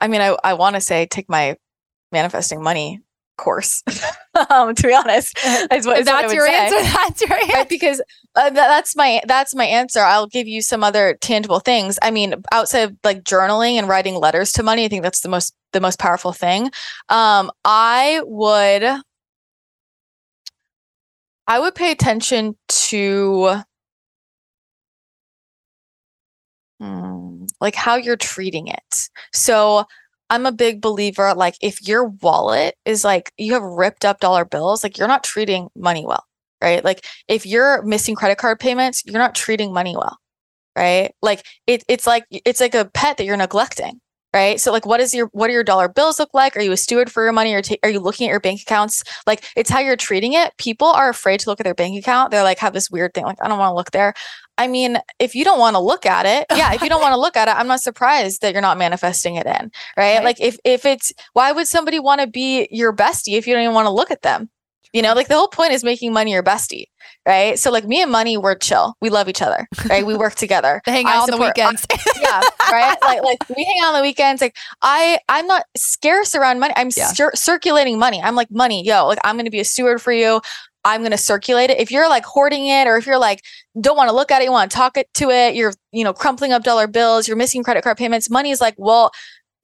[0.00, 1.56] I mean, I, I want to say take my
[2.10, 3.02] manifesting money
[3.36, 3.82] course.
[4.50, 5.38] um, to be honest,
[5.70, 6.76] is what, is that's, your answer.
[6.82, 7.52] That's your answer.
[7.52, 7.68] Right?
[7.68, 8.02] Because
[8.34, 10.00] uh, that's my that's my answer.
[10.00, 11.98] I'll give you some other tangible things.
[12.00, 15.28] I mean, outside of like journaling and writing letters to money, I think that's the
[15.28, 16.70] most the most powerful thing.
[17.10, 19.02] Um, I would
[21.48, 23.62] I would pay attention to
[26.80, 29.08] hmm, like how you're treating it.
[29.32, 29.84] So
[30.30, 34.44] I'm a big believer like if your wallet is like you have ripped up dollar
[34.44, 36.24] bills, like you're not treating money well,
[36.62, 36.84] right?
[36.84, 40.18] Like if you're missing credit card payments, you're not treating money well,
[40.76, 41.14] right?
[41.22, 44.00] Like it, it's like it's like a pet that you're neglecting,
[44.36, 44.60] right?
[44.60, 46.58] So like what is your what do your dollar bills look like?
[46.58, 48.60] Are you a steward for your money or ta- are you looking at your bank
[48.60, 49.02] accounts?
[49.26, 50.54] Like it's how you're treating it.
[50.58, 52.30] People are afraid to look at their bank account.
[52.30, 54.12] They're like have this weird thing like I don't want to look there.
[54.58, 57.12] I mean, if you don't want to look at it, yeah, if you don't want
[57.12, 59.70] to look at it, I'm not surprised that you're not manifesting it in, right?
[59.96, 60.24] right?
[60.24, 63.62] Like if if it's why would somebody want to be your bestie if you don't
[63.62, 64.50] even want to look at them?
[64.92, 66.86] You know, like the whole point is making money your bestie,
[67.26, 67.58] right?
[67.58, 68.94] So like me and money, we're chill.
[69.00, 70.06] We love each other, right?
[70.06, 70.80] We work together.
[70.86, 71.86] hang out on the weekends.
[71.90, 72.96] I, yeah, right.
[73.02, 74.40] Like like we hang out on the weekends.
[74.40, 76.74] Like I I'm not scarce around money.
[76.76, 77.08] I'm yeah.
[77.08, 78.22] cir- circulating money.
[78.22, 79.06] I'm like money, yo.
[79.06, 80.40] Like I'm gonna be a steward for you.
[80.84, 81.80] I'm going to circulate it.
[81.80, 83.42] If you're like hoarding it or if you're like
[83.80, 86.04] don't want to look at it, you want to talk it to it, you're, you
[86.04, 89.10] know, crumpling up dollar bills, you're missing credit card payments, money is like, well,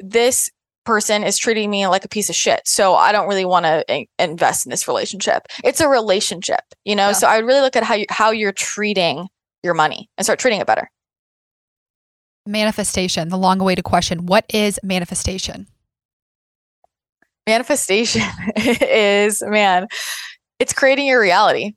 [0.01, 0.51] this
[0.85, 2.63] person is treating me like a piece of shit.
[2.65, 5.47] So I don't really want to eh, invest in this relationship.
[5.65, 7.09] It's a relationship, you know?
[7.09, 7.13] Yeah.
[7.13, 9.29] So I would really look at how you, how you're treating
[9.63, 10.91] your money and start treating it better.
[12.47, 14.27] Manifestation, the long awaited question.
[14.27, 15.69] What is manifestation?
[17.47, 18.23] Manifestation
[18.57, 19.87] is, man,
[20.59, 21.75] it's creating your reality.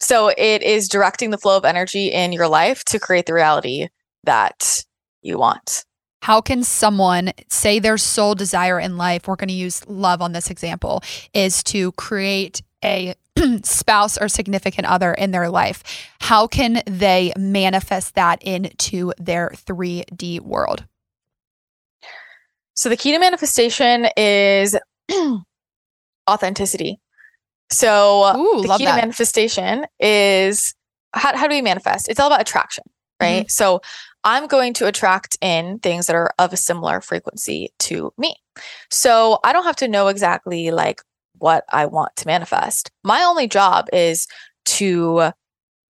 [0.00, 3.88] So it is directing the flow of energy in your life to create the reality
[4.24, 4.84] that
[5.22, 5.84] you want.
[6.22, 10.32] How can someone say their sole desire in life, we're going to use love on
[10.32, 11.02] this example,
[11.32, 13.14] is to create a
[13.62, 15.82] spouse or significant other in their life?
[16.20, 20.84] How can they manifest that into their 3D world?
[22.74, 24.76] So, the key to manifestation is
[26.30, 27.00] authenticity.
[27.70, 28.94] So, Ooh, the key that.
[28.94, 30.74] to manifestation is
[31.12, 32.08] how, how do we manifest?
[32.08, 32.84] It's all about attraction,
[33.20, 33.40] right?
[33.40, 33.48] Mm-hmm.
[33.48, 33.80] So,
[34.28, 38.36] I'm going to attract in things that are of a similar frequency to me.
[38.90, 41.00] So I don't have to know exactly like
[41.38, 42.90] what I want to manifest.
[43.02, 44.26] My only job is
[44.66, 45.32] to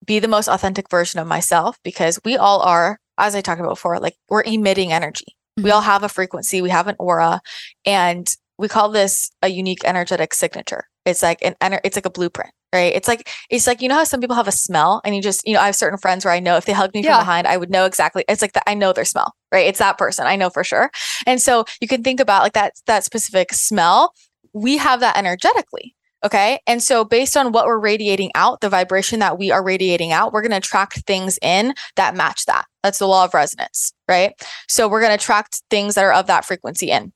[0.07, 3.73] be the most authentic version of myself because we all are, as I talked about
[3.73, 5.27] before, like we're emitting energy.
[5.59, 5.65] Mm-hmm.
[5.65, 7.43] We all have a frequency, we have an aura,
[7.85, 10.85] and we call this a unique energetic signature.
[11.05, 11.55] It's like an
[11.85, 12.95] it's like a blueprint right?
[12.95, 15.47] It's like it's like you know how some people have a smell, and you just
[15.47, 17.17] you know I have certain friends where I know if they hug me yeah.
[17.17, 18.25] from behind, I would know exactly.
[18.29, 19.67] It's like that I know their smell, right?
[19.67, 20.91] It's that person I know for sure.
[21.27, 24.13] And so you can think about like that that specific smell.
[24.53, 25.95] We have that energetically.
[26.25, 26.61] Okay.
[26.69, 30.33] And so, based on what we're radiating out, the vibration that we are radiating out,
[30.33, 32.65] we're going to attract things in that match that.
[32.85, 34.33] That's the law of resonance, right?
[34.69, 37.13] So, we're going to attract things that are of that frequency in.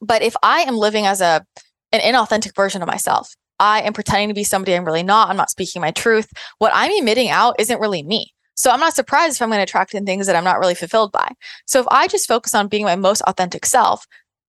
[0.00, 1.44] But if I am living as a
[1.92, 5.28] an inauthentic version of myself, I am pretending to be somebody I'm really not.
[5.28, 6.30] I'm not speaking my truth.
[6.58, 8.32] What I'm emitting out isn't really me.
[8.56, 10.74] So I'm not surprised if I'm going to attract in things that I'm not really
[10.74, 11.32] fulfilled by.
[11.66, 14.06] So if I just focus on being my most authentic self,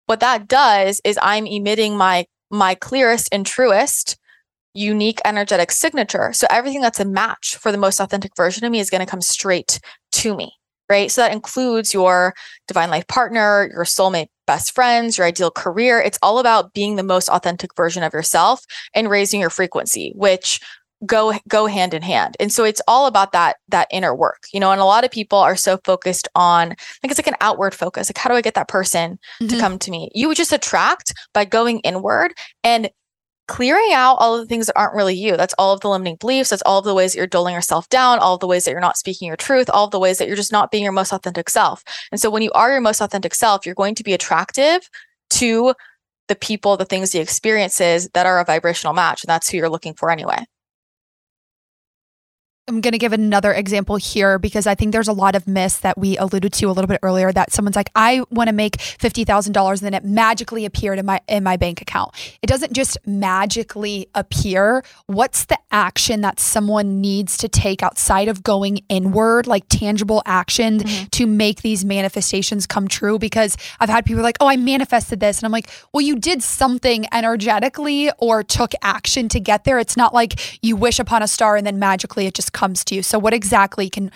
[0.07, 4.19] what that does is I'm emitting my my clearest and truest
[4.75, 6.33] unique energetic signature.
[6.33, 9.11] So everything that's a match for the most authentic version of me is going to
[9.11, 9.81] come straight
[10.13, 10.53] to me
[10.93, 11.11] right?
[11.11, 12.35] So that includes your
[12.69, 16.01] divine life partner, your soulmate best friends, your ideal career.
[16.01, 18.65] It's all about being the most authentic version of yourself
[18.95, 20.61] and raising your frequency, which
[21.05, 22.37] go go hand in hand.
[22.39, 24.45] And so it's all about that that inner work.
[24.53, 27.37] You know, and a lot of people are so focused on like it's like an
[27.41, 28.09] outward focus.
[28.09, 29.49] Like how do I get that person mm-hmm.
[29.49, 30.11] to come to me?
[30.15, 32.33] You would just attract by going inward
[32.63, 32.91] and
[33.53, 35.37] clearing out all of the things that aren't really you.
[35.37, 36.49] That's all of the limiting beliefs.
[36.49, 38.71] That's all of the ways that you're doling yourself down, all of the ways that
[38.71, 40.93] you're not speaking your truth, all of the ways that you're just not being your
[40.93, 41.85] most authentic self.
[42.11, 44.89] And so when you are your most authentic self, you're going to be attractive
[45.33, 45.75] to
[46.29, 49.23] the people, the things, the experiences that are a vibrational match.
[49.23, 50.47] And that's who you're looking for anyway.
[52.73, 55.81] I'm going to give another example here because I think there's a lot of myths
[55.81, 58.79] that we alluded to a little bit earlier that someone's like I want to make
[58.79, 62.15] $50,000 and then it magically appeared in my in my bank account.
[62.41, 64.83] It doesn't just magically appear.
[65.07, 70.79] What's the action that someone needs to take outside of going inward, like tangible action
[70.79, 71.05] mm-hmm.
[71.07, 75.39] to make these manifestations come true because I've had people like, "Oh, I manifested this."
[75.39, 79.79] And I'm like, "Well, you did something energetically or took action to get there.
[79.79, 82.95] It's not like you wish upon a star and then magically it just comes to
[82.95, 83.03] you.
[83.03, 84.11] So, what exactly can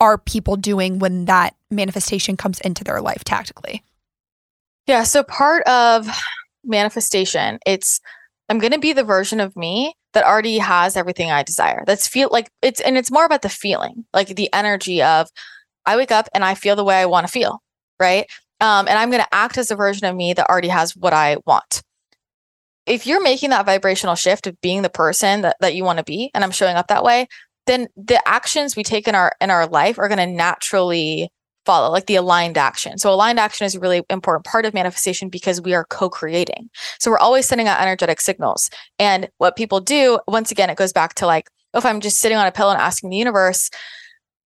[0.00, 3.82] are people doing when that manifestation comes into their life tactically?
[4.86, 5.04] Yeah.
[5.04, 6.08] So, part of
[6.64, 8.00] manifestation, it's
[8.48, 11.84] I'm going to be the version of me that already has everything I desire.
[11.86, 15.28] That's feel like it's and it's more about the feeling, like the energy of
[15.86, 17.60] I wake up and I feel the way I want to feel,
[17.98, 18.26] right?
[18.60, 21.12] Um, and I'm going to act as a version of me that already has what
[21.12, 21.82] I want.
[22.86, 26.04] If you're making that vibrational shift of being the person that, that you want to
[26.04, 27.26] be, and I'm showing up that way,
[27.66, 31.30] then the actions we take in our in our life are going to naturally
[31.64, 32.98] follow, like the aligned action.
[32.98, 36.68] So aligned action is a really important part of manifestation because we are co-creating.
[36.98, 38.68] So we're always sending out energetic signals.
[38.98, 42.36] And what people do, once again, it goes back to like, if I'm just sitting
[42.36, 43.70] on a pillow and asking the universe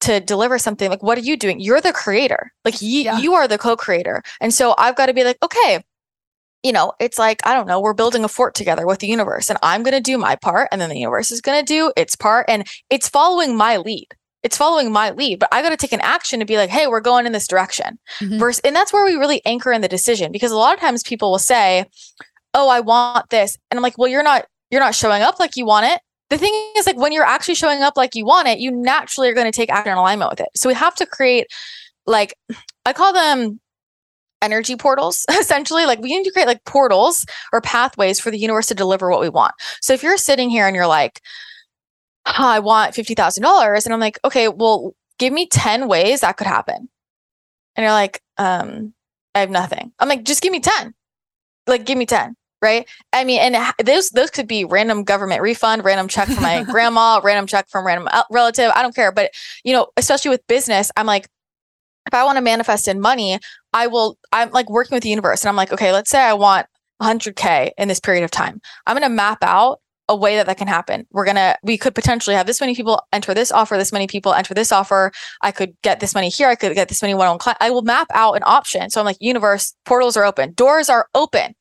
[0.00, 1.60] to deliver something, like, what are you doing?
[1.60, 2.50] You're the creator.
[2.64, 3.18] Like you, yeah.
[3.18, 4.22] you are the co-creator.
[4.40, 5.84] And so I've got to be like, okay,
[6.62, 9.50] you know, it's like, I don't know, we're building a fort together with the universe
[9.50, 11.92] and I'm going to do my part and then the universe is going to do
[11.96, 14.08] its part and it's following my lead
[14.42, 16.86] it's following my lead, but I got to take an action to be like, hey,
[16.86, 17.98] we're going in this direction.
[18.18, 18.38] Mm-hmm.
[18.38, 21.02] Versus, and that's where we really anchor in the decision because a lot of times
[21.02, 21.86] people will say,
[22.54, 23.56] oh, I want this.
[23.70, 26.00] And I'm like, well, you're not, you're not showing up like you want it.
[26.30, 29.28] The thing is, like, when you're actually showing up like you want it, you naturally
[29.28, 30.48] are going to take action in alignment with it.
[30.56, 31.46] So we have to create,
[32.06, 32.34] like,
[32.86, 33.60] I call them
[34.42, 38.66] energy portals essentially like we need to create like portals or pathways for the universe
[38.66, 41.20] to deliver what we want so if you're sitting here and you're like
[42.24, 43.84] I want $50,000.
[43.84, 46.88] And I'm like, okay, well, give me 10 ways that could happen.
[47.76, 48.94] And you're like, um,
[49.34, 49.92] I have nothing.
[49.98, 50.94] I'm like, just give me 10.
[51.66, 52.36] Like, give me 10.
[52.60, 52.88] Right.
[53.12, 57.20] I mean, and those, those could be random government refund, random check from my grandma,
[57.24, 58.70] random check from random relative.
[58.76, 59.10] I don't care.
[59.10, 59.32] But,
[59.64, 61.28] you know, especially with business, I'm like,
[62.06, 63.38] if I want to manifest in money,
[63.72, 66.34] I will, I'm like working with the universe and I'm like, okay, let's say I
[66.34, 66.66] want
[67.00, 68.60] 100K in this period of time.
[68.86, 71.06] I'm going to map out a way that that can happen.
[71.10, 74.06] We're going to, we could potentially have this many people enter this offer, this many
[74.06, 75.12] people enter this offer.
[75.42, 76.48] I could get this money here.
[76.48, 77.58] I could get this many one on client.
[77.60, 78.90] I will map out an option.
[78.90, 81.54] So I'm like, universe, portals are open, doors are open,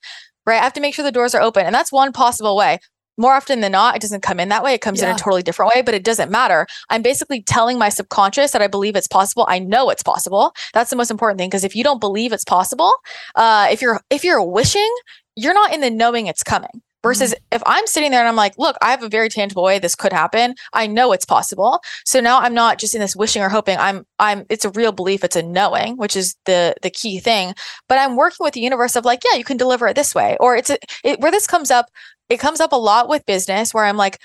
[0.46, 0.60] right?
[0.60, 1.66] I have to make sure the doors are open.
[1.66, 2.80] And that's one possible way.
[3.18, 4.74] More often than not, it doesn't come in that way.
[4.74, 5.09] It comes yeah.
[5.09, 6.66] in a totally different way, but it doesn't matter.
[6.89, 9.45] I'm basically telling my subconscious that I believe it's possible.
[9.47, 10.53] I know it's possible.
[10.74, 11.49] That's the most important thing.
[11.49, 12.91] Because if you don't believe it's possible,
[13.36, 14.91] uh, if you're if you're wishing,
[15.36, 16.82] you're not in the knowing it's coming.
[17.03, 17.55] Versus mm-hmm.
[17.55, 19.95] if I'm sitting there and I'm like, look, I have a very tangible way this
[19.95, 20.53] could happen.
[20.74, 21.82] I know it's possible.
[22.05, 23.78] So now I'm not just in this wishing or hoping.
[23.80, 27.55] I'm I'm it's a real belief, it's a knowing, which is the the key thing.
[27.89, 30.38] But I'm working with the universe of like, yeah, you can deliver it this way.
[30.39, 31.88] Or it's a, it, where this comes up,
[32.32, 34.18] it comes up a lot with business where I'm like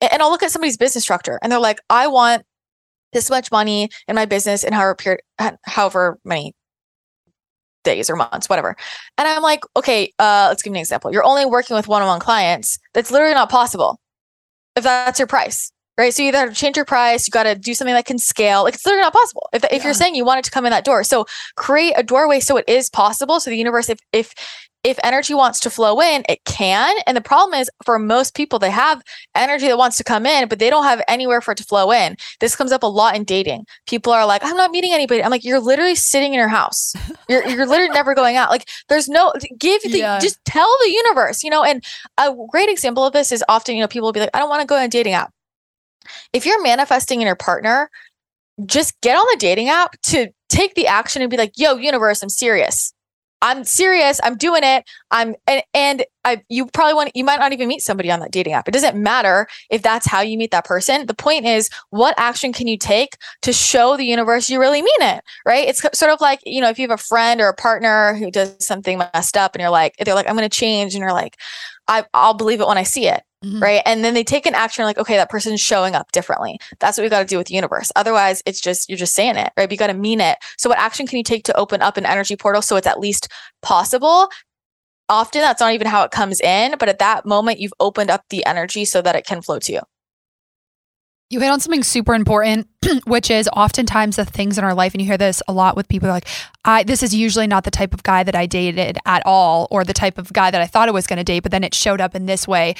[0.00, 2.44] and I'll look at somebody's business structure and they're like, I want
[3.12, 5.20] this much money in my business in however period,
[5.64, 6.54] however many
[7.84, 8.76] days or months, whatever.
[9.18, 11.12] And I'm like, okay, uh, let's give me an example.
[11.12, 12.78] You're only working with one-on-one clients.
[12.92, 14.00] That's literally not possible
[14.76, 16.12] if that's your price, right?
[16.12, 18.18] So you either have to change your price, you got to do something that can
[18.18, 18.64] scale.
[18.64, 20.70] Like it's literally not possible if, if you're saying you want it to come in
[20.70, 21.04] that door.
[21.04, 21.26] So
[21.56, 23.38] create a doorway so it is possible.
[23.38, 24.34] So the universe, if if
[24.84, 26.94] if energy wants to flow in, it can.
[27.06, 29.02] And the problem is for most people, they have
[29.34, 31.90] energy that wants to come in, but they don't have anywhere for it to flow
[31.90, 32.16] in.
[32.40, 33.64] This comes up a lot in dating.
[33.86, 35.24] People are like, I'm not meeting anybody.
[35.24, 36.94] I'm like, you're literally sitting in your house.
[37.26, 38.50] You're, you're literally never going out.
[38.50, 40.18] Like there's no, give the, yeah.
[40.18, 41.82] just tell the universe, you know, and
[42.18, 44.50] a great example of this is often, you know, people will be like, I don't
[44.50, 45.32] want to go on a dating app.
[46.34, 47.88] If you're manifesting in your partner,
[48.66, 52.22] just get on the dating app to take the action and be like, yo, universe,
[52.22, 52.92] I'm serious.
[53.44, 54.20] I'm serious.
[54.24, 54.88] I'm doing it.
[55.10, 58.32] I'm and, and I you probably want you might not even meet somebody on that
[58.32, 58.66] dating app.
[58.66, 61.04] It doesn't matter if that's how you meet that person.
[61.04, 65.02] The point is what action can you take to show the universe you really mean
[65.02, 65.68] it, right?
[65.68, 68.30] It's sort of like, you know, if you have a friend or a partner who
[68.30, 71.12] does something messed up and you're like they're like I'm going to change and you're
[71.12, 71.36] like
[71.88, 73.22] I I'll believe it when I see it.
[73.44, 73.62] Mm-hmm.
[73.62, 73.82] Right.
[73.84, 76.58] And then they take an action like, okay, that person's showing up differently.
[76.80, 77.92] That's what we got to do with the universe.
[77.94, 79.68] Otherwise, it's just, you're just saying it, right?
[79.68, 80.38] But you got to mean it.
[80.56, 83.00] So, what action can you take to open up an energy portal so it's at
[83.00, 83.28] least
[83.60, 84.30] possible?
[85.10, 88.24] Often that's not even how it comes in, but at that moment, you've opened up
[88.30, 89.80] the energy so that it can flow to you.
[91.30, 92.68] You hit on something super important,
[93.06, 95.88] which is oftentimes the things in our life, and you hear this a lot with
[95.88, 96.28] people like,
[96.64, 99.84] I this is usually not the type of guy that I dated at all, or
[99.84, 101.74] the type of guy that I thought I was going to date, but then it
[101.74, 102.74] showed up in this way.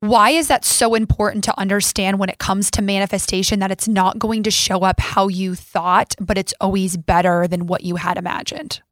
[0.00, 4.18] Why is that so important to understand when it comes to manifestation that it's not
[4.18, 8.18] going to show up how you thought, but it's always better than what you had
[8.18, 8.82] imagined?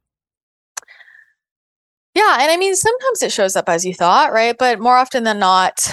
[2.15, 2.37] Yeah.
[2.41, 4.55] And I mean, sometimes it shows up as you thought, right?
[4.57, 5.87] But more often than not,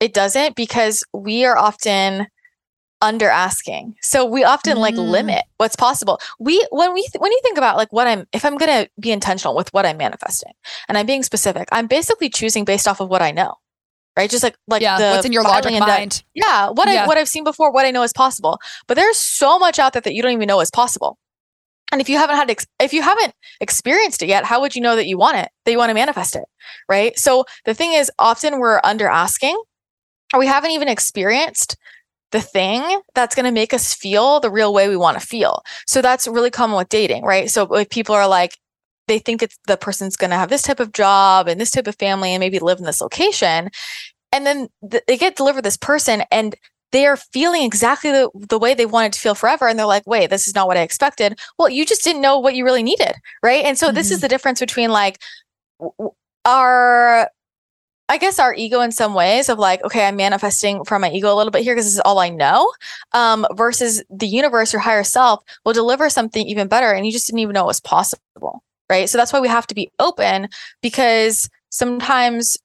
[0.00, 2.26] it doesn't because we are often
[3.02, 3.94] under asking.
[4.02, 4.80] So we often mm.
[4.80, 6.20] like limit what's possible.
[6.38, 8.90] We when we th- when you think about like what I'm if I'm going to
[8.98, 10.52] be intentional with what I'm manifesting
[10.88, 13.54] and I'm being specific, I'm basically choosing based off of what I know
[14.16, 14.30] right?
[14.30, 16.22] Just like like yeah, what's in your logic mind.
[16.34, 17.04] yeah, what yeah.
[17.04, 18.58] I what I've seen before, what I know is possible.
[18.86, 21.16] But there's so much out there that you don't even know is possible.
[21.92, 24.82] And if you haven't had ex- if you haven't experienced it yet, how would you
[24.82, 25.48] know that you want it?
[25.64, 26.44] That you want to manifest it,
[26.88, 27.18] right?
[27.18, 29.60] So the thing is, often we're under asking
[30.32, 31.76] or we haven't even experienced
[32.32, 35.62] the thing that's going to make us feel the real way we want to feel.
[35.86, 37.50] So that's really common with dating, right?
[37.50, 38.56] So if people are like,
[39.08, 41.88] they think it's the person's going to have this type of job and this type
[41.88, 43.70] of family and maybe live in this location.
[44.32, 46.54] And then th- they get delivered this person and
[46.92, 49.66] they are feeling exactly the, the way they wanted to feel forever.
[49.66, 51.38] And they're like, wait, this is not what I expected.
[51.58, 53.14] Well, you just didn't know what you really needed.
[53.42, 53.64] Right.
[53.64, 53.96] And so mm-hmm.
[53.96, 54.22] this is mm-hmm.
[54.22, 55.20] the difference between like
[56.44, 57.28] our
[58.10, 61.32] I guess our ego in some ways of like, okay, I'm manifesting from my ego
[61.32, 62.68] a little bit here because this is all I know,
[63.12, 66.90] um, versus the universe, your higher self will deliver something even better.
[66.90, 68.64] And you just didn't even know it was possible.
[68.90, 69.08] Right.
[69.08, 70.48] So that's why we have to be open
[70.82, 72.56] because sometimes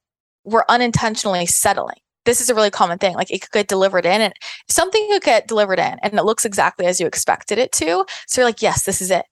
[0.46, 2.00] we're unintentionally settling.
[2.26, 3.14] This is a really common thing.
[3.14, 4.34] Like it could get delivered in and
[4.68, 8.04] something could get delivered in and it looks exactly as you expected it to.
[8.26, 9.26] So you're like, yes, this is it.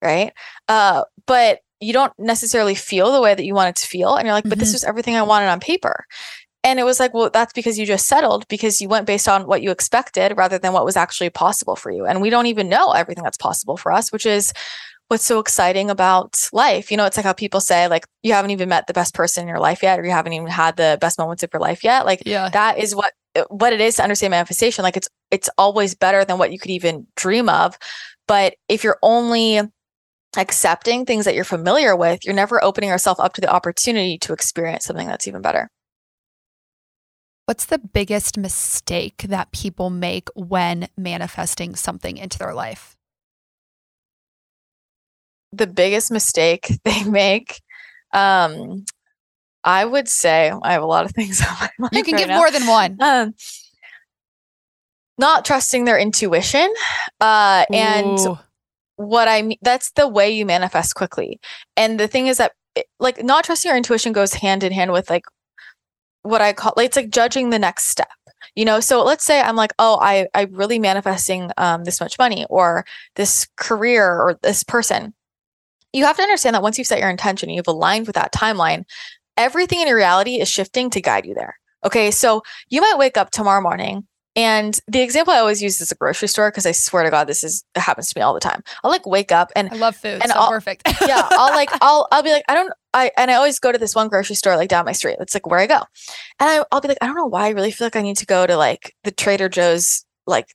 [0.00, 0.32] Right.
[0.68, 4.16] Uh, but you don't necessarily feel the way that you want it to feel.
[4.16, 4.60] And you're like, but mm-hmm.
[4.60, 6.04] this was everything I wanted on paper.
[6.64, 9.46] And it was like, well, that's because you just settled because you went based on
[9.46, 12.04] what you expected rather than what was actually possible for you.
[12.04, 14.52] And we don't even know everything that's possible for us, which is
[15.06, 16.90] what's so exciting about life.
[16.90, 19.42] You know, it's like how people say, like, you haven't even met the best person
[19.42, 21.84] in your life yet, or you haven't even had the best moments of your life
[21.84, 22.04] yet.
[22.04, 22.48] Like, yeah.
[22.48, 23.12] that is what
[23.48, 24.82] what it is to understand manifestation.
[24.82, 27.78] Like, it's it's always better than what you could even dream of.
[28.26, 29.60] But if you're only
[30.36, 34.32] accepting things that you're familiar with, you're never opening yourself up to the opportunity to
[34.32, 35.68] experience something that's even better.
[37.46, 42.96] What's the biggest mistake that people make when manifesting something into their life?
[45.52, 47.60] The biggest mistake they make,
[48.12, 48.84] um,
[49.62, 51.92] I would say, I have a lot of things on my mind.
[51.92, 52.38] You can right give now.
[52.38, 52.96] more than one.
[53.00, 53.34] Um,
[55.18, 56.72] not trusting their intuition
[57.20, 58.18] uh, and
[58.96, 61.40] what I mean, that's the way you manifest quickly.
[61.76, 62.52] And the thing is that,
[62.98, 65.24] like, not trusting your intuition goes hand in hand with like
[66.22, 68.08] what I call like, it's like judging the next step.
[68.54, 72.18] You know, so let's say I'm like, oh, I I really manifesting um, this much
[72.18, 72.84] money or
[73.16, 75.14] this career or this person.
[75.92, 78.84] You have to understand that once you've set your intention, you've aligned with that timeline,
[79.36, 81.56] everything in your reality is shifting to guide you there.
[81.84, 84.06] Okay, so you might wake up tomorrow morning
[84.36, 87.26] and the example I always use is a grocery store because I swear to God,
[87.26, 88.62] this is it happens to me all the time.
[88.84, 90.20] I'll like wake up and I love food.
[90.22, 90.82] And so I'll, perfect.
[91.08, 91.26] yeah.
[91.30, 93.94] I'll like I'll I'll be like, I don't I and I always go to this
[93.94, 95.16] one grocery store like down my street.
[95.20, 95.80] It's like where I go.
[96.38, 98.18] And I, I'll be like, I don't know why I really feel like I need
[98.18, 100.54] to go to like the Trader Joe's like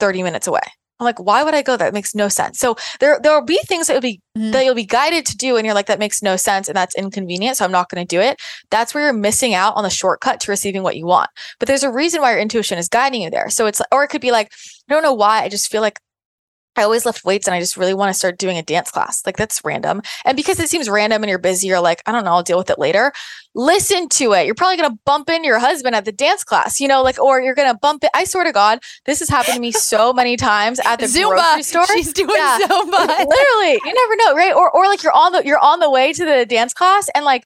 [0.00, 0.60] 30 minutes away.
[0.98, 1.88] I'm like, why would I go there?
[1.88, 2.58] It makes no sense.
[2.58, 4.50] So there there will be things that will be mm-hmm.
[4.50, 6.96] that you'll be guided to do, and you're like, that makes no sense, and that's
[6.96, 7.56] inconvenient.
[7.56, 8.40] So I'm not going to do it.
[8.70, 11.30] That's where you're missing out on the shortcut to receiving what you want.
[11.58, 13.50] But there's a reason why your intuition is guiding you there.
[13.50, 14.52] So it's or it could be like,
[14.88, 15.42] I don't know why.
[15.42, 16.00] I just feel like
[16.78, 19.22] I always lift weights and I just really want to start doing a dance class.
[19.26, 20.02] Like that's random.
[20.24, 22.58] And because it seems random and you're busy, you're like, I don't know, I'll deal
[22.58, 23.12] with it later.
[23.54, 24.46] Listen to it.
[24.46, 27.18] You're probably going to bump into your husband at the dance class, you know, like,
[27.18, 28.10] or you're going to bump it.
[28.14, 31.30] I swear to God, this has happened to me so many times at the Zumba.
[31.30, 31.86] grocery store.
[31.94, 32.58] She's doing yeah.
[32.62, 33.06] Zumba.
[33.08, 34.54] Literally, you never know, right?
[34.54, 37.24] Or, or like you're on the, you're on the way to the dance class and
[37.24, 37.44] like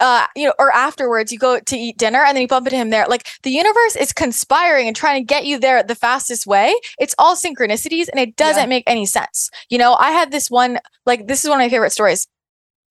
[0.00, 2.76] uh, you know, or afterwards you go to eat dinner and then you bump into
[2.76, 3.06] him there.
[3.06, 6.74] Like the universe is conspiring and trying to get you there the fastest way.
[6.98, 8.68] It's all synchronicities and it doesn't yeah.
[8.68, 9.50] make any sense.
[9.70, 12.26] You know, I had this one, like, this is one of my favorite stories.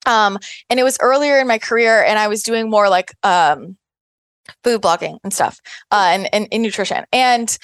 [0.05, 0.37] Um,
[0.69, 3.77] and it was earlier in my career and I was doing more like, um,
[4.63, 5.59] food blogging and stuff,
[5.91, 7.05] uh, and, and, and nutrition.
[7.11, 7.57] And,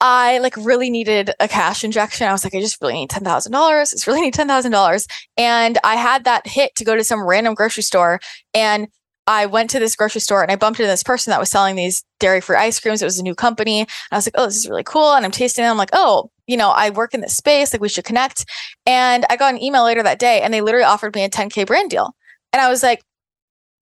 [0.00, 2.28] I like really needed a cash injection.
[2.28, 3.92] I was like, I just really need ten thousand dollars.
[3.92, 7.26] It's really need ten thousand dollars, and I had that hit to go to some
[7.26, 8.20] random grocery store,
[8.54, 8.88] and
[9.28, 11.76] I went to this grocery store and I bumped into this person that was selling
[11.76, 13.02] these dairy free ice creams.
[13.02, 13.80] It was a new company.
[13.80, 15.12] And I was like, oh, this is really cool.
[15.12, 15.72] And I'm tasting them.
[15.72, 17.74] I'm like, oh, you know, I work in this space.
[17.74, 18.46] Like, we should connect.
[18.86, 21.66] And I got an email later that day and they literally offered me a 10K
[21.66, 22.16] brand deal.
[22.54, 23.04] And I was like,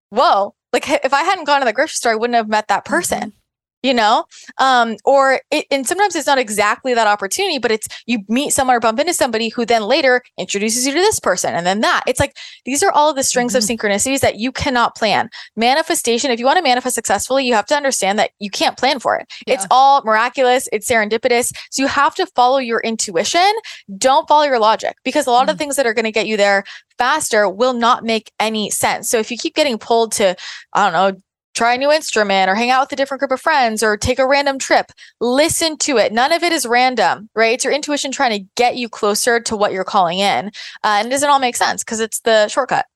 [0.09, 2.87] whoa, like if I hadn't gone to the grocery store, I wouldn't have met that
[2.87, 3.19] person.
[3.19, 3.44] Mm-hmm
[3.85, 4.25] you know
[4.59, 8.75] um or it, and sometimes it's not exactly that opportunity but it's you meet someone
[8.75, 12.03] or bump into somebody who then later introduces you to this person and then that
[12.07, 13.59] it's like these are all of the strings mm-hmm.
[13.59, 17.67] of synchronicities that you cannot plan manifestation if you want to manifest successfully you have
[17.67, 19.55] to understand that you can't plan for it yeah.
[19.55, 23.53] it's all miraculous it's serendipitous so you have to follow your intuition
[23.99, 25.51] don't follow your logic because a lot mm-hmm.
[25.51, 26.65] of things that are going to get you there
[26.99, 29.09] faster will not make any sense.
[29.09, 30.37] So if you keep getting pulled to,
[30.73, 31.21] I don't know,
[31.55, 34.19] try a new instrument or hang out with a different group of friends or take
[34.19, 34.91] a random trip.
[35.21, 36.13] Listen to it.
[36.13, 37.55] None of it is random, right?
[37.55, 40.49] It's your intuition trying to get you closer to what you're calling in.
[40.83, 42.87] Uh, and it doesn't all make sense because it's the shortcut.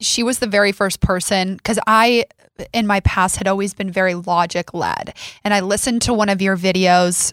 [0.00, 2.26] She was the very first person because I,
[2.72, 5.14] in my past, had always been very logic led.
[5.44, 7.32] And I listened to one of your videos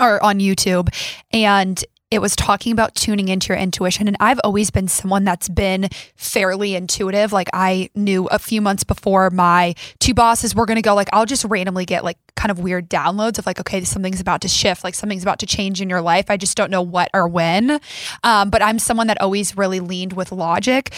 [0.00, 0.88] or on YouTube
[1.32, 4.06] and it was talking about tuning into your intuition.
[4.06, 7.32] And I've always been someone that's been fairly intuitive.
[7.32, 11.08] Like I knew a few months before my two bosses were going to go, like,
[11.12, 14.48] I'll just randomly get like kind of weird downloads of like, okay, something's about to
[14.48, 16.26] shift, like something's about to change in your life.
[16.28, 17.80] I just don't know what or when.
[18.22, 20.92] Um, but I'm someone that always really leaned with logic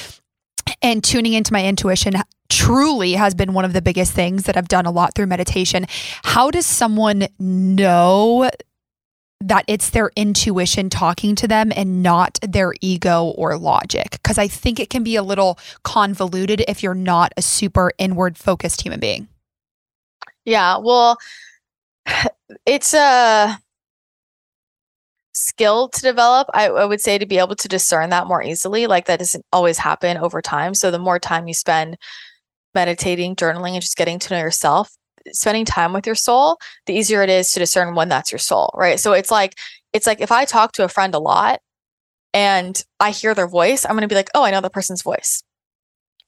[0.82, 2.14] and tuning into my intuition
[2.50, 5.86] truly has been one of the biggest things that I've done a lot through meditation.
[6.24, 8.50] How does someone know
[9.40, 14.12] that it's their intuition talking to them and not their ego or logic.
[14.22, 18.36] Because I think it can be a little convoluted if you're not a super inward
[18.36, 19.28] focused human being.
[20.44, 20.78] Yeah.
[20.78, 21.18] Well,
[22.66, 23.58] it's a
[25.34, 26.48] skill to develop.
[26.52, 28.86] I, I, would say to be able to discern that more easily.
[28.86, 30.74] Like that doesn't always happen over time.
[30.74, 31.96] So the more time you spend
[32.74, 34.90] meditating, journaling, and just getting to know yourself,
[35.32, 38.70] spending time with your soul, the easier it is to discern when that's your soul,
[38.76, 38.98] right?
[39.00, 39.54] So it's like
[39.92, 41.60] it's like if I talk to a friend a lot
[42.34, 45.02] and I hear their voice, I'm going to be like, "Oh, I know the person's
[45.02, 45.42] voice."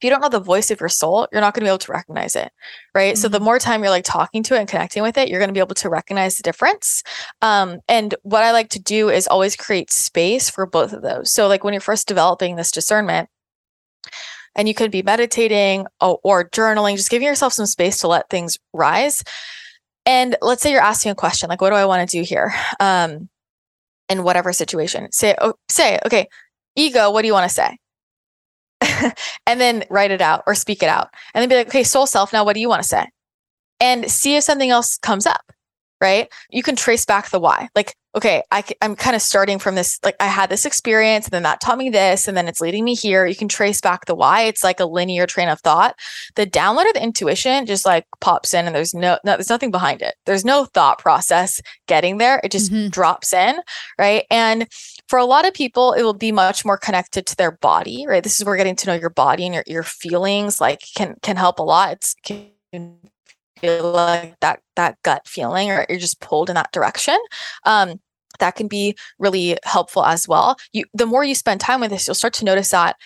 [0.01, 1.77] If you don't know the voice of your soul, you're not going to be able
[1.77, 2.51] to recognize it,
[2.95, 3.13] right?
[3.13, 3.21] Mm-hmm.
[3.21, 3.45] So the mm-hmm.
[3.45, 5.61] more time you're like talking to it and connecting with it, you're going to be
[5.61, 7.03] able to recognize the difference.
[7.43, 11.31] Um, and what I like to do is always create space for both of those.
[11.31, 13.29] So like when you're first developing this discernment,
[14.55, 18.29] and you could be meditating or, or journaling, just giving yourself some space to let
[18.29, 19.23] things rise.
[20.07, 22.53] And let's say you're asking a question like, what do I want to do here?
[22.79, 23.29] Um,
[24.09, 25.11] in whatever situation.
[25.13, 26.27] Say, oh, say, okay,
[26.75, 27.79] ego, what do you want to say?
[29.47, 31.11] and then write it out or speak it out.
[31.33, 33.07] And then be like, okay, soul self, now what do you want to say?
[33.79, 35.53] And see if something else comes up
[36.01, 36.29] right?
[36.51, 37.69] You can trace back the why.
[37.75, 41.33] Like, okay, I, I'm kind of starting from this, like, I had this experience and
[41.33, 43.25] then that taught me this, and then it's leading me here.
[43.25, 44.43] You can trace back the why.
[44.43, 45.95] It's like a linear train of thought.
[46.35, 49.71] The download of the intuition just like pops in and there's no, no there's nothing
[49.71, 50.17] behind it.
[50.27, 52.41] There's no thought process getting there.
[52.43, 52.89] It just mm-hmm.
[52.89, 53.61] drops in,
[53.99, 54.25] right?
[54.31, 54.67] And
[55.09, 58.23] for a lot of people, it will be much more connected to their body, right?
[58.23, 61.37] This is where getting to know your body and your, your feelings like can can
[61.37, 61.93] help a lot.
[61.93, 62.99] It's can
[63.61, 67.19] feel like that that gut feeling or you're just pulled in that direction
[67.65, 68.01] um,
[68.39, 72.07] that can be really helpful as well you the more you spend time with this
[72.07, 72.97] you'll start to notice that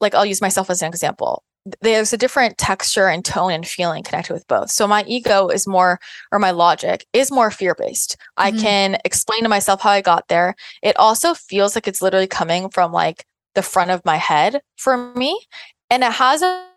[0.00, 1.42] like i'll use myself as an example
[1.80, 4.70] there's a different texture and tone and feeling connected with both.
[4.70, 6.00] So my ego is more,
[6.32, 8.16] or my logic is more fear based.
[8.38, 8.56] Mm-hmm.
[8.58, 10.54] I can explain to myself how I got there.
[10.82, 15.12] It also feels like it's literally coming from like the front of my head for
[15.14, 15.38] me.
[15.90, 16.68] And it has a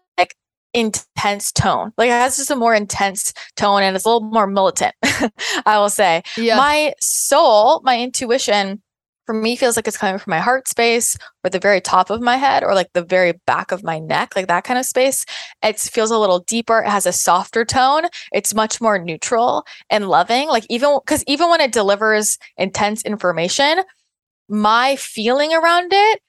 [0.74, 1.92] intense tone.
[1.98, 4.96] Like it has just a more intense tone and it's a little more militant,
[5.66, 6.24] I will say.
[6.38, 6.58] Yeah.
[6.58, 8.82] My soul, my intuition
[9.26, 12.22] for me feels like it's coming from my heart space or the very top of
[12.22, 15.26] my head or like the very back of my neck, like that kind of space.
[15.64, 16.80] It feels a little deeper.
[16.80, 18.04] It has a softer tone.
[18.34, 20.48] It's much more neutral and loving.
[20.48, 23.84] Like even because even when it delivers intense information,
[24.50, 26.22] my feeling around it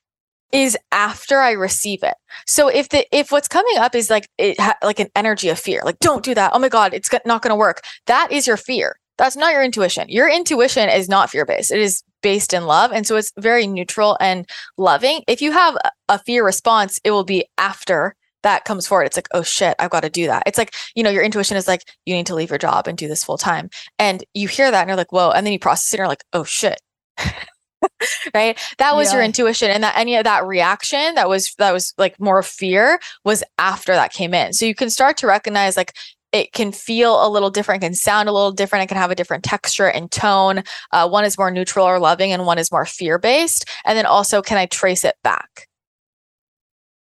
[0.52, 2.14] is after I receive it.
[2.46, 5.58] So if the if what's coming up is like it ha- like an energy of
[5.58, 6.52] fear, like don't do that.
[6.54, 7.82] Oh my god, it's not going to work.
[8.06, 8.96] That is your fear.
[9.18, 10.08] That's not your intuition.
[10.08, 11.70] Your intuition is not fear based.
[11.70, 15.22] It is based in love, and so it's very neutral and loving.
[15.26, 15.76] If you have
[16.08, 19.04] a fear response, it will be after that comes forward.
[19.04, 20.42] It's like, oh shit, I've got to do that.
[20.46, 22.98] It's like, you know, your intuition is like, you need to leave your job and
[22.98, 23.70] do this full time.
[23.98, 25.30] And you hear that and you're like, whoa.
[25.30, 26.80] And then you process it and you're like, oh shit.
[28.34, 28.58] right?
[28.78, 29.18] That was yeah.
[29.18, 32.98] your intuition and that any of that reaction that was that was like more fear
[33.24, 34.52] was after that came in.
[34.52, 35.94] So you can start to recognize like
[36.32, 39.14] it can feel a little different can sound a little different it can have a
[39.14, 40.62] different texture and tone.
[40.90, 44.06] Uh, one is more neutral or loving and one is more fear based and then
[44.06, 45.68] also can i trace it back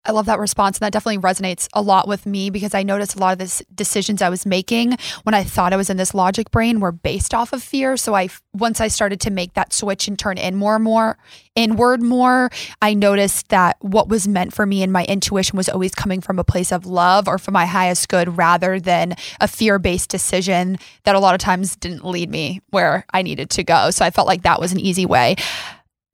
[0.03, 0.77] I love that response.
[0.77, 3.63] And that definitely resonates a lot with me because I noticed a lot of the
[3.75, 7.35] decisions I was making when I thought I was in this logic brain were based
[7.35, 7.95] off of fear.
[7.97, 11.19] So I, once I started to make that switch and turn in more and more
[11.55, 12.49] inward more,
[12.81, 16.39] I noticed that what was meant for me and my intuition was always coming from
[16.39, 20.79] a place of love or from my highest good rather than a fear based decision
[21.03, 23.91] that a lot of times didn't lead me where I needed to go.
[23.91, 25.35] So I felt like that was an easy way.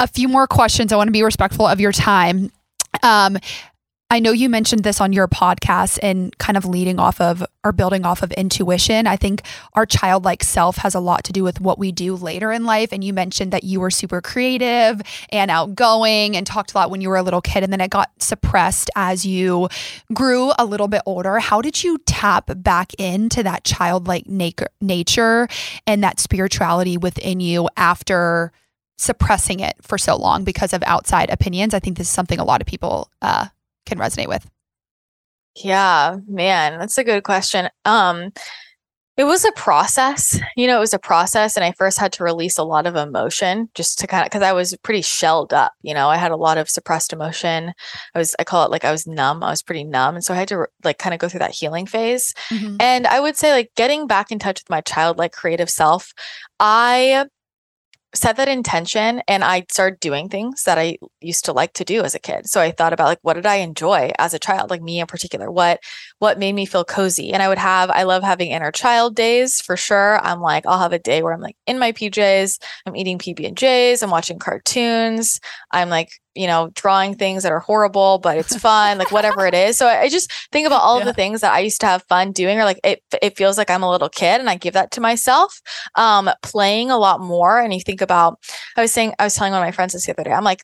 [0.01, 0.91] A few more questions.
[0.91, 2.51] I want to be respectful of your time.
[3.03, 3.37] Um,
[4.09, 7.73] I know you mentioned this on your podcast and kind of leading off of or
[7.73, 9.05] building off of intuition.
[9.05, 9.41] I think
[9.73, 12.93] our childlike self has a lot to do with what we do later in life.
[12.93, 17.01] And you mentioned that you were super creative and outgoing and talked a lot when
[17.01, 19.67] you were a little kid, and then it got suppressed as you
[20.13, 21.39] grew a little bit older.
[21.39, 25.49] How did you tap back into that childlike nature
[25.85, 28.53] and that spirituality within you after?
[28.99, 31.75] suppressing it for so long because of outside opinions.
[31.75, 33.45] I think this is something a lot of people uh,
[33.87, 34.47] can resonate with?
[35.55, 37.69] Yeah, man, that's a good question.
[37.85, 38.31] Um
[39.17, 40.39] It was a process.
[40.55, 41.55] You know, it was a process.
[41.57, 44.43] And I first had to release a lot of emotion just to kind of, because
[44.43, 45.73] I was pretty shelled up.
[45.81, 47.73] You know, I had a lot of suppressed emotion.
[48.13, 49.43] I was, I call it like I was numb.
[49.43, 50.13] I was pretty numb.
[50.13, 52.35] And so I had to like kind of go through that healing phase.
[52.51, 52.75] Mm-hmm.
[52.79, 56.13] And I would say, like, getting back in touch with my childlike creative self,
[56.59, 57.25] I
[58.17, 62.03] set that intention and I started doing things that I used to like to do
[62.03, 62.47] as a kid.
[62.49, 65.07] So I thought about like what did I enjoy as a child, like me in
[65.07, 65.79] particular, what
[66.19, 67.33] what made me feel cozy.
[67.33, 70.19] And I would have I love having inner child days for sure.
[70.23, 73.47] I'm like I'll have a day where I'm like in my PJs, I'm eating PB
[73.47, 75.39] and J's, I'm watching cartoons,
[75.71, 79.53] I'm like you know, drawing things that are horrible, but it's fun, like whatever it
[79.53, 79.77] is.
[79.77, 81.01] So I, I just think about all yeah.
[81.01, 83.57] of the things that I used to have fun doing, or like it, it feels
[83.57, 85.61] like I'm a little kid and I give that to myself.
[85.95, 87.59] Um, playing a lot more.
[87.59, 88.39] And you think about,
[88.75, 90.43] I was saying, I was telling one of my friends this the other day, I'm
[90.43, 90.63] like,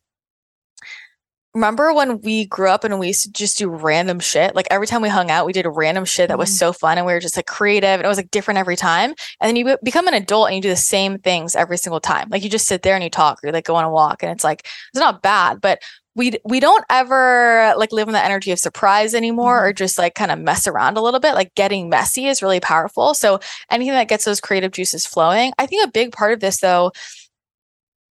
[1.53, 4.55] remember when we grew up and we used to just do random shit?
[4.55, 6.57] Like every time we hung out, we did a random shit that was mm-hmm.
[6.57, 9.13] so fun and we were just like creative and it was like different every time.
[9.39, 12.29] And then you become an adult and you do the same things every single time.
[12.29, 14.23] Like you just sit there and you talk or you like go on a walk
[14.23, 15.81] and it's like, it's not bad, but
[16.15, 19.69] we we don't ever like live in the energy of surprise anymore mm-hmm.
[19.69, 22.59] or just like kind of mess around a little bit like getting messy is really
[22.59, 23.39] powerful so
[23.71, 26.91] anything that gets those creative juices flowing i think a big part of this though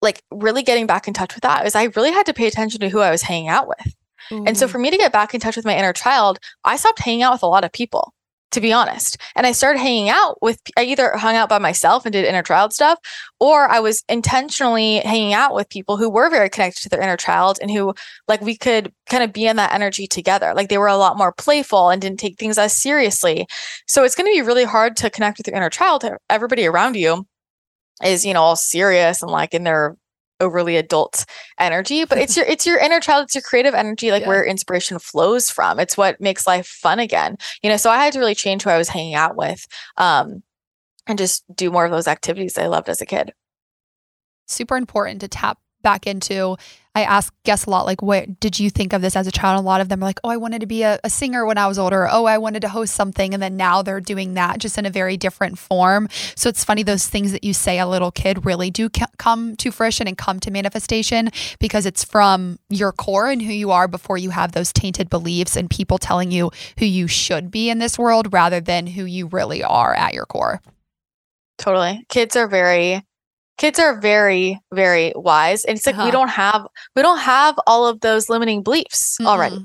[0.06, 2.80] like really getting back in touch with that is I really had to pay attention
[2.80, 3.94] to who I was hanging out with.
[4.32, 4.48] Mm-hmm.
[4.48, 7.00] And so for me to get back in touch with my inner child, I stopped
[7.00, 8.14] hanging out with a lot of people,
[8.52, 9.18] to be honest.
[9.36, 12.42] And I started hanging out with, I either hung out by myself and did inner
[12.42, 12.98] child stuff,
[13.40, 17.18] or I was intentionally hanging out with people who were very connected to their inner
[17.18, 17.94] child and who,
[18.28, 20.54] like, we could kind of be in that energy together.
[20.56, 23.46] Like, they were a lot more playful and didn't take things as seriously.
[23.88, 26.96] So it's going to be really hard to connect with your inner child, everybody around
[26.96, 27.28] you
[28.04, 29.96] is you know all serious and like in their
[30.42, 31.26] overly adult
[31.60, 34.28] energy but it's your it's your inner child it's your creative energy like yeah.
[34.28, 38.12] where inspiration flows from it's what makes life fun again you know so i had
[38.12, 39.66] to really change who i was hanging out with
[39.98, 40.44] um
[41.08, 43.32] and just do more of those activities i loved as a kid
[44.48, 46.58] super important to tap back into
[46.96, 49.60] I ask guests a lot, like, what did you think of this as a child?
[49.60, 51.58] a lot of them are like, oh, I wanted to be a, a, singer when
[51.58, 52.08] I was older.
[52.10, 53.34] Oh, I wanted to host something.
[53.34, 56.08] And then now they're doing that just in a very different form.
[56.36, 59.72] So it's funny, those things that you say a little kid really do come to
[59.72, 61.30] fruition and come to manifestation
[61.60, 65.58] because it's from your core and who you are before you have those tainted beliefs
[65.58, 69.28] and people telling you who you should be in this world rather than who you
[69.28, 70.62] really are at your core.
[71.58, 72.06] Totally.
[72.10, 73.05] Kids are very
[73.58, 76.06] kids are very very wise and it's like uh-huh.
[76.06, 79.28] we don't have we don't have all of those limiting beliefs mm-hmm.
[79.28, 79.58] already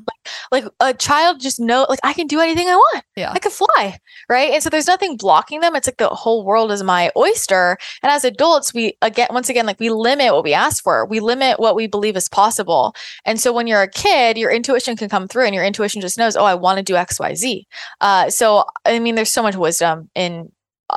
[0.52, 3.04] like, like, a child just know like i can do anything i want.
[3.16, 3.32] Yeah.
[3.32, 4.52] I can fly right?
[4.52, 5.74] And so there's nothing blocking them.
[5.74, 7.76] It's like the whole world is my oyster.
[8.02, 11.04] And as adults we again once again like we limit what we ask for.
[11.04, 12.94] We limit what we believe is possible.
[13.24, 16.16] And so when you're a kid your intuition can come through and your intuition just
[16.16, 17.64] knows oh i want to do xyz
[18.00, 20.50] uh, so i mean there's so much wisdom in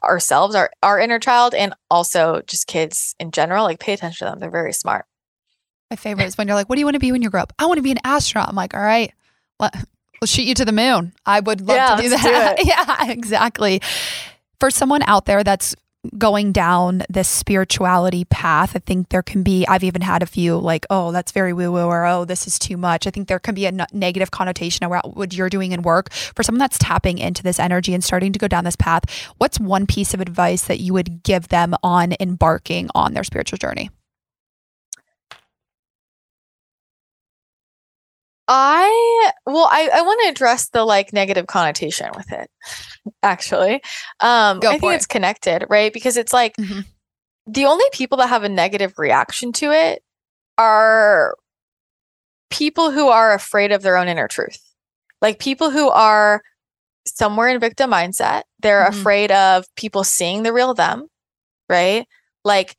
[0.04, 3.64] ourselves, our our inner child, and also just kids in general.
[3.64, 5.06] Like pay attention to them; they're very smart.
[5.90, 7.42] My favorite is when you're like, "What do you want to be when you grow
[7.42, 8.50] up?" I want to be an astronaut.
[8.50, 9.14] I'm like, "All right,
[9.60, 9.72] well,
[10.22, 12.58] we'll shoot you to the moon." I would love yeah, to do that.
[12.58, 13.82] Do yeah, exactly.
[14.60, 15.76] For someone out there that's
[16.18, 18.76] going down this spirituality path.
[18.76, 21.72] I think there can be, I've even had a few like, oh, that's very woo
[21.72, 23.08] woo, or oh, this is too much.
[23.08, 26.12] I think there can be a n- negative connotation around what you're doing in work.
[26.12, 29.04] For someone that's tapping into this energy and starting to go down this path,
[29.38, 33.58] what's one piece of advice that you would give them on embarking on their spiritual
[33.58, 33.90] journey?
[38.48, 42.50] I well, I, I want to address the like negative connotation with it.
[43.24, 43.82] Actually,
[44.20, 44.96] um, Go I think it.
[44.96, 45.94] it's connected, right?
[45.94, 46.82] Because it's like mm-hmm.
[47.48, 50.04] the only people that have a negative reaction to it
[50.58, 51.36] are
[52.50, 54.60] people who are afraid of their own inner truth,
[55.22, 56.42] like people who are
[57.08, 58.44] somewhere in victim mindset.
[58.60, 59.00] They're mm-hmm.
[59.00, 61.08] afraid of people seeing the real them,
[61.70, 62.06] right?
[62.44, 62.76] Like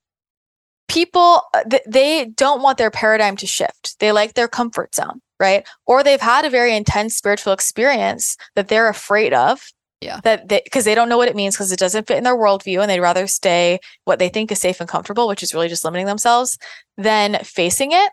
[0.89, 3.99] people, uh, they don't want their paradigm to shift.
[3.99, 5.67] They like their comfort zone right?
[5.87, 9.65] Or they've had a very intense spiritual experience that they're afraid of.
[10.01, 10.21] Yeah.
[10.23, 12.37] That they because they don't know what it means because it doesn't fit in their
[12.37, 15.69] worldview and they'd rather stay what they think is safe and comfortable, which is really
[15.69, 16.59] just limiting themselves,
[16.99, 18.13] than facing it.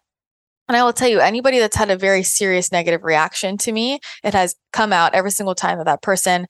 [0.70, 4.00] And I will tell you, anybody that's had a very serious negative reaction to me,
[4.24, 6.48] it has come out every single time that that person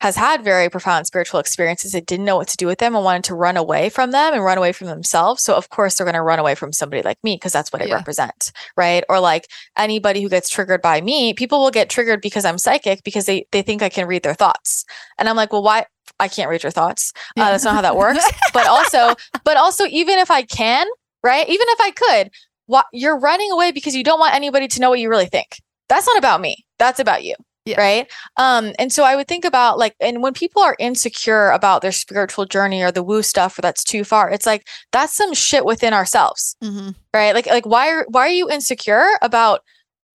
[0.00, 3.04] has had very profound spiritual experiences that didn't know what to do with them and
[3.04, 5.42] wanted to run away from them and run away from themselves.
[5.42, 7.80] So of course they're going to run away from somebody like me because that's what
[7.80, 9.02] I represent, right?
[9.08, 13.02] Or like anybody who gets triggered by me, people will get triggered because I'm psychic
[13.02, 14.84] because they they think I can read their thoughts.
[15.18, 15.86] And I'm like, "Well, why
[16.20, 17.12] I can't read your thoughts.
[17.36, 18.24] Uh, that's not how that works.
[18.52, 19.14] but also,
[19.44, 20.86] but also, even if I can,
[21.22, 21.48] right?
[21.48, 22.30] Even if I could,
[22.66, 25.60] what you're running away because you don't want anybody to know what you really think.
[25.88, 26.64] That's not about me.
[26.78, 27.34] That's about you
[27.66, 27.80] Yeah.
[27.80, 28.12] Right.
[28.36, 31.92] Um, and so I would think about like, and when people are insecure about their
[31.92, 35.64] spiritual journey or the woo stuff or that's too far, it's like that's some shit
[35.64, 36.56] within ourselves.
[36.62, 36.90] Mm-hmm.
[37.14, 37.34] Right.
[37.34, 39.60] Like, like why are why are you insecure about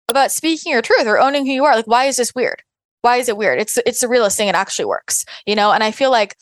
[0.09, 1.75] about speaking your truth or owning who you are?
[1.75, 2.63] Like, why is this weird?
[3.01, 3.61] Why is it weird?
[3.61, 4.49] It's it's the realest thing.
[4.49, 5.73] It actually works, you know.
[5.73, 6.37] And I feel like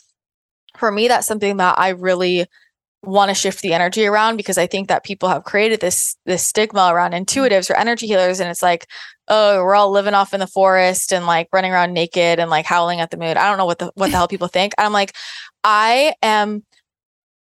[0.77, 2.47] for me, that's something that I really
[3.03, 6.45] want to shift the energy around because I think that people have created this this
[6.45, 7.23] stigma around mm-hmm.
[7.25, 8.87] intuitives or energy healers, and it's like,
[9.29, 12.67] oh, we're all living off in the forest and like running around naked and like
[12.67, 13.37] howling at the moon.
[13.37, 14.73] I don't know what the what the hell people think.
[14.79, 15.13] I'm like,
[15.65, 16.65] I am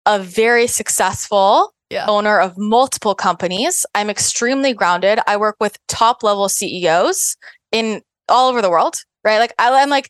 [0.06, 2.06] a very successful yeah.
[2.08, 3.84] owner of multiple companies.
[3.94, 5.20] I'm extremely grounded.
[5.26, 7.36] I work with top level CEOs
[7.72, 9.38] in all over the world, right?
[9.38, 10.08] Like I, I'm like,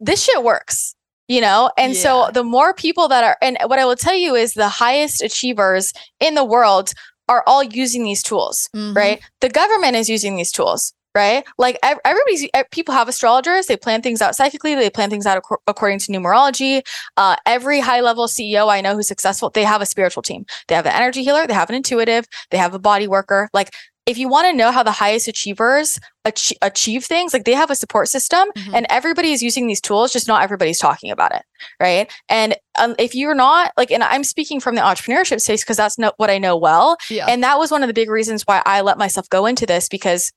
[0.00, 0.94] this shit works
[1.28, 1.70] you know?
[1.76, 2.00] And yeah.
[2.00, 5.22] so the more people that are and what i will tell you is the highest
[5.22, 6.92] achievers in the world
[7.28, 8.96] are all using these tools mm-hmm.
[8.96, 9.20] right?
[9.40, 11.44] The government is using these tools right?
[11.56, 15.98] Like everybody's people have astrologers they plan things out psychically they plan things out according
[16.00, 16.82] to numerology.
[17.16, 20.44] Uh, every high level ceo i know who's successful they have a spiritual team.
[20.68, 23.48] They have an energy healer they have an intuitive they have a body worker.
[23.52, 23.70] Like
[24.08, 27.70] if you want to know how the highest achievers ach- achieve things, like they have
[27.70, 28.74] a support system mm-hmm.
[28.74, 31.42] and everybody is using these tools, just not everybody's talking about it.
[31.78, 32.10] Right.
[32.30, 35.98] And um, if you're not like, and I'm speaking from the entrepreneurship space because that's
[35.98, 36.96] not what I know well.
[37.10, 37.26] Yeah.
[37.28, 39.90] And that was one of the big reasons why I let myself go into this
[39.90, 40.32] because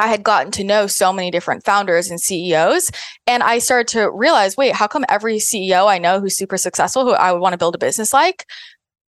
[0.00, 2.90] I had gotten to know so many different founders and CEOs.
[3.28, 7.04] And I started to realize wait, how come every CEO I know who's super successful,
[7.04, 8.44] who I would want to build a business like,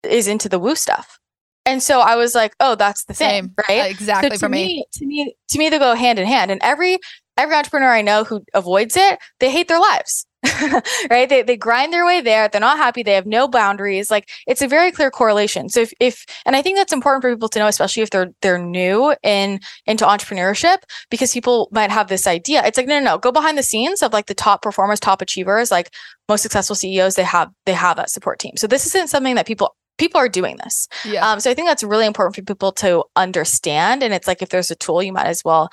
[0.03, 1.19] is into the woo stuff?
[1.67, 3.49] And so I was like, oh, that's the Same.
[3.49, 3.81] thing, right?
[3.81, 4.65] Uh, exactly so for me.
[4.65, 4.85] me.
[4.93, 6.49] To me, to me, they go hand in hand.
[6.49, 6.97] And every
[7.37, 10.25] every entrepreneur I know who avoids it, they hate their lives.
[11.09, 11.27] right?
[11.27, 12.47] They they grind their way there.
[12.47, 13.03] They're not happy.
[13.03, 14.09] They have no boundaries.
[14.09, 15.67] Like it's a very clear correlation.
[15.67, 18.29] So if if and I think that's important for people to know, especially if they're
[18.41, 20.77] they're new in into entrepreneurship,
[21.09, 22.63] because people might have this idea.
[22.65, 23.17] It's like no, no, no.
[23.17, 25.93] Go behind the scenes of like the top performers, top achievers, like
[26.29, 27.15] most successful CEOs.
[27.15, 28.53] They have they have that support team.
[28.55, 30.87] So this isn't something that people people are doing this.
[31.05, 31.29] Yeah.
[31.29, 34.03] Um, so I think that's really important for people to understand.
[34.03, 35.69] And it's like if there's a tool, you might as well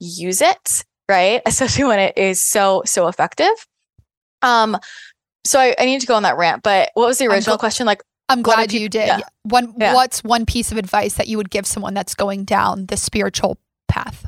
[0.00, 1.42] use it, right?
[1.46, 3.54] Especially when it is so so effective.
[4.42, 4.78] Um,
[5.44, 6.62] so I, I need to go on that rant.
[6.62, 7.86] But what was the original gl- question?
[7.86, 9.06] Like, I'm glad you did.
[9.06, 9.20] Yeah.
[9.44, 9.94] One, yeah.
[9.94, 13.58] what's one piece of advice that you would give someone that's going down the spiritual
[13.88, 14.26] path?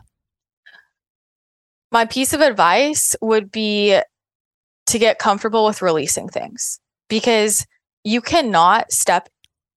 [1.92, 4.00] My piece of advice would be
[4.86, 7.66] to get comfortable with releasing things because
[8.04, 9.28] you cannot step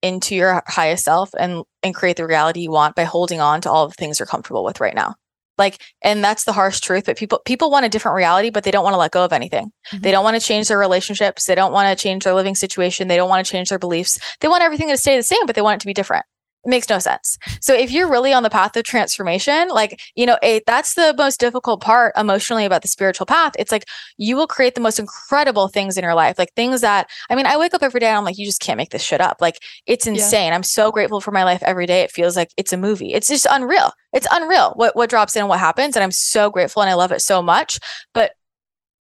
[0.01, 3.71] into your highest self and and create the reality you want by holding on to
[3.71, 5.15] all the things you're comfortable with right now.
[5.57, 8.71] Like and that's the harsh truth but people people want a different reality but they
[8.71, 9.71] don't want to let go of anything.
[9.91, 10.01] Mm-hmm.
[10.01, 11.45] they don't want to change their relationships.
[11.45, 13.07] They don't want to change their living situation.
[13.07, 14.19] They don't want to change their beliefs.
[14.41, 16.25] They want everything to stay the same but they want it to be different
[16.65, 17.37] it makes no sense.
[17.59, 21.13] So if you're really on the path of transformation, like, you know, it, that's the
[21.17, 23.53] most difficult part emotionally about the spiritual path.
[23.59, 23.85] It's like
[24.17, 27.45] you will create the most incredible things in your life, like things that, I mean,
[27.45, 29.37] I wake up every day and I'm like, you just can't make this shit up.
[29.41, 29.57] Like,
[29.87, 30.49] it's insane.
[30.49, 30.55] Yeah.
[30.55, 32.01] I'm so grateful for my life every day.
[32.01, 33.13] It feels like it's a movie.
[33.13, 33.91] It's just unreal.
[34.13, 35.95] It's unreal what, what drops in and what happens.
[35.95, 37.79] And I'm so grateful and I love it so much.
[38.13, 38.31] But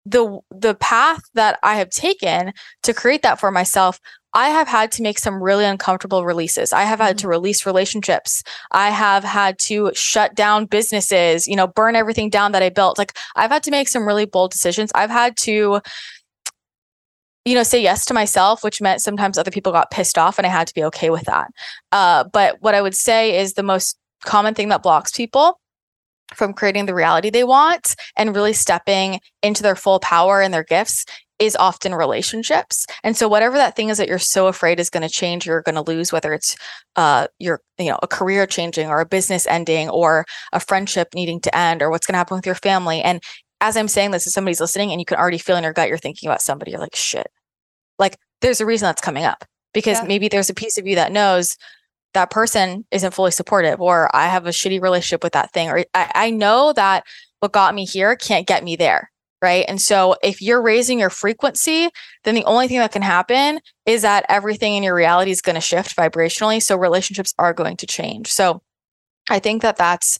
[0.05, 2.53] the the path that I have taken
[2.83, 4.01] to create that for myself
[4.35, 6.73] I have had to make some really uncomfortable releases.
[6.73, 7.31] I have had to mm-hmm.
[7.31, 8.43] release relationships.
[8.71, 12.99] I have had to shut down businesses, you know, burn everything down that I built.
[12.99, 14.91] Like I've had to make some really bold decisions.
[14.95, 15.81] I've had to
[17.45, 20.47] you know, say yes to myself, which meant sometimes other people got pissed off and
[20.47, 21.51] I had to be okay with that.
[21.91, 25.59] Uh, but what I would say is the most common thing that blocks people
[26.35, 30.63] from creating the reality they want and really stepping into their full power and their
[30.63, 31.05] gifts
[31.43, 32.87] is often relationships.
[33.03, 35.63] And so whatever that thing is that you're so afraid is going to change, you're
[35.63, 36.57] going to lose, whether it's
[36.95, 41.41] uh, your, you know, a career changing or a business ending or a friendship needing
[41.41, 43.03] to end or what's going to happen with your family.
[43.03, 43.21] And
[43.61, 45.89] as I'm saying this, if somebody's listening and you can already feel in your gut,
[45.89, 47.27] you're thinking about somebody, you're like, shit.
[47.99, 50.07] Like there's a reason that's coming up because yeah.
[50.07, 51.57] maybe there's a piece of you that knows
[52.15, 55.85] that person isn't fully supportive or I have a shitty relationship with that thing or
[55.93, 57.03] I, I know that
[57.41, 59.12] what got me here can't get me there
[59.43, 59.65] right?
[59.69, 61.89] And so if you're raising your frequency,
[62.25, 65.55] then the only thing that can happen is that everything in your reality is going
[65.55, 66.63] to shift vibrationally.
[66.63, 68.33] So relationships are going to change.
[68.33, 68.63] So
[69.29, 70.19] I think that that's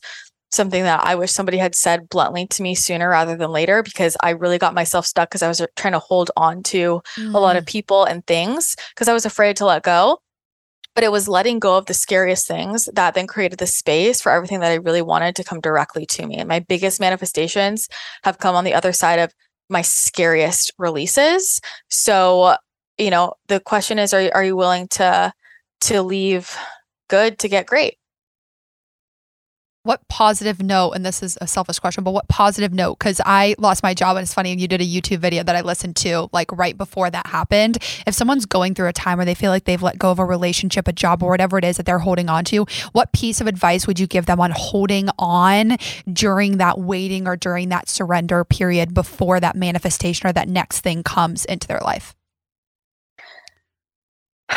[0.51, 4.15] something that I wish somebody had said bluntly to me sooner rather than later because
[4.21, 7.33] I really got myself stuck because I was trying to hold on to mm.
[7.33, 7.69] a lot of mm.
[7.69, 10.19] people and things because I was afraid to let go
[10.95, 14.31] but it was letting go of the scariest things that then created the space for
[14.31, 16.37] everything that I really wanted to come directly to me.
[16.37, 17.89] And my biggest manifestations
[18.23, 19.33] have come on the other side of
[19.69, 21.59] my scariest releases.
[21.89, 22.55] So,
[22.97, 25.33] you know, the question is, are you, are you willing to,
[25.81, 26.55] to leave
[27.09, 27.97] good to get great?
[29.83, 32.99] What positive note, and this is a selfish question, but what positive note?
[32.99, 35.57] Because I lost my job, and it's funny, and you did a YouTube video that
[35.57, 37.77] I listened to like right before that happened.
[38.07, 40.25] If someone's going through a time where they feel like they've let go of a
[40.25, 43.47] relationship, a job, or whatever it is that they're holding on to, what piece of
[43.47, 45.75] advice would you give them on holding on
[46.11, 51.03] during that waiting or during that surrender period before that manifestation or that next thing
[51.03, 52.15] comes into their life?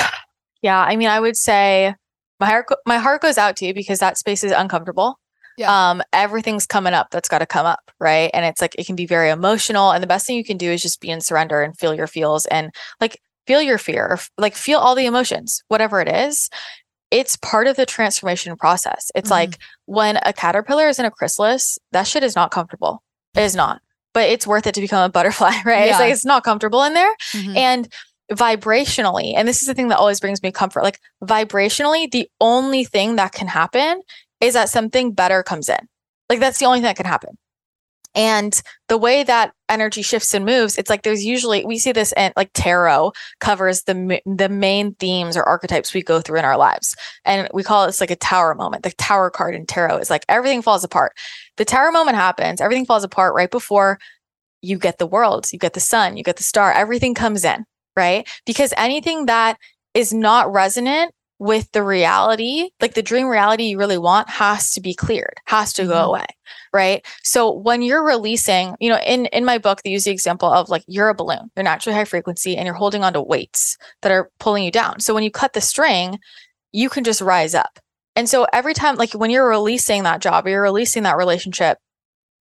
[0.63, 1.95] Yeah, I mean, I would say
[2.41, 5.19] my heart my heart goes out to you because that space is uncomfortable.
[5.57, 5.91] Yeah.
[5.91, 8.31] Um, everything's coming up that's got to come up, right?
[8.35, 9.91] And it's like it can be very emotional.
[9.91, 12.07] And the best thing you can do is just be in surrender and feel your
[12.07, 16.51] feels and like feel your fear, like feel all the emotions, whatever it is.
[17.11, 19.11] It's part of the transformation process.
[19.15, 19.51] It's mm-hmm.
[19.51, 23.03] like when a caterpillar is in a chrysalis, that shit is not comfortable.
[23.35, 23.81] It is not,
[24.13, 25.87] but it's worth it to become a butterfly, right?
[25.87, 25.91] Yeah.
[25.93, 27.15] It's like it's not comfortable in there.
[27.33, 27.57] Mm-hmm.
[27.57, 27.89] And
[28.33, 32.85] vibrationally, and this is the thing that always brings me comfort, like vibrationally, the only
[32.85, 34.03] thing that can happen
[34.41, 35.89] is that something better comes in.
[36.29, 37.39] Like that's the only thing that can happen.
[38.17, 42.15] And the way that energy shifts and moves, it's like there's usually we see this
[42.17, 46.57] in like tarot covers the the main themes or archetypes we go through in our
[46.57, 46.97] lives,
[47.27, 48.85] and we call it like a tower moment.
[48.85, 51.13] The tower card in tarot is like everything falls apart.
[51.59, 53.99] The tower moment happens, everything falls apart right before
[54.63, 57.67] you get the world, you get the sun, you get the star, everything comes in
[57.97, 58.29] right?
[58.45, 59.59] Because anything that
[59.95, 64.81] is not resonant with the reality, like the dream reality you really want, has to
[64.81, 66.09] be cleared, has to go mm-hmm.
[66.09, 66.27] away,
[66.73, 67.07] right?
[67.23, 70.69] So when you're releasing, you know, in in my book, they use the example of
[70.69, 74.31] like you're a balloon, you're naturally high frequency, and you're holding onto weights that are
[74.39, 75.01] pulling you down.
[75.01, 76.19] So when you cut the string,
[76.73, 77.79] you can just rise up.
[78.15, 81.77] And so every time, like when you're releasing that job, or you're releasing that relationship,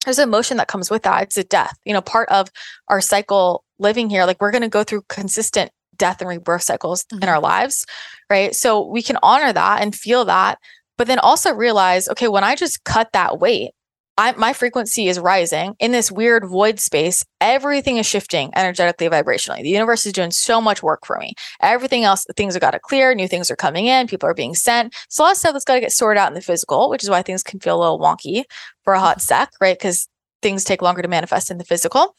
[0.05, 1.23] there's an emotion that comes with that.
[1.23, 1.77] It's a death.
[1.85, 2.49] You know, part of
[2.87, 7.03] our cycle living here, like we're going to go through consistent death and rebirth cycles
[7.05, 7.23] mm-hmm.
[7.23, 7.85] in our lives,
[8.29, 8.55] right?
[8.55, 10.57] So we can honor that and feel that,
[10.97, 13.71] but then also realize, okay, when I just cut that weight,
[14.19, 17.23] I, my frequency is rising in this weird void space.
[17.39, 19.61] Everything is shifting energetically, vibrationally.
[19.61, 21.35] The universe is doing so much work for me.
[21.61, 23.15] Everything else, things have got to clear.
[23.15, 24.07] New things are coming in.
[24.07, 24.93] People are being sent.
[25.07, 27.01] So a lot of stuff that's got to get sorted out in the physical, which
[27.01, 28.43] is why things can feel a little wonky
[28.83, 29.21] for a hot mm-hmm.
[29.21, 29.79] sec, right?
[29.79, 30.09] Because
[30.41, 32.13] things take longer to manifest in the physical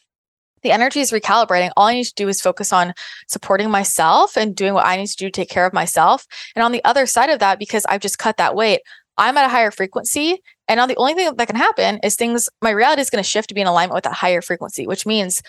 [0.63, 1.71] the energy is recalibrating.
[1.75, 2.93] All I need to do is focus on
[3.27, 6.25] supporting myself and doing what I need to do to take care of myself.
[6.55, 8.81] And on the other side of that, because I've just cut that weight,
[9.21, 10.41] I'm at a higher frequency.
[10.67, 13.29] And now the only thing that can happen is things, my reality is going to
[13.29, 15.41] shift to be in alignment with that higher frequency, which means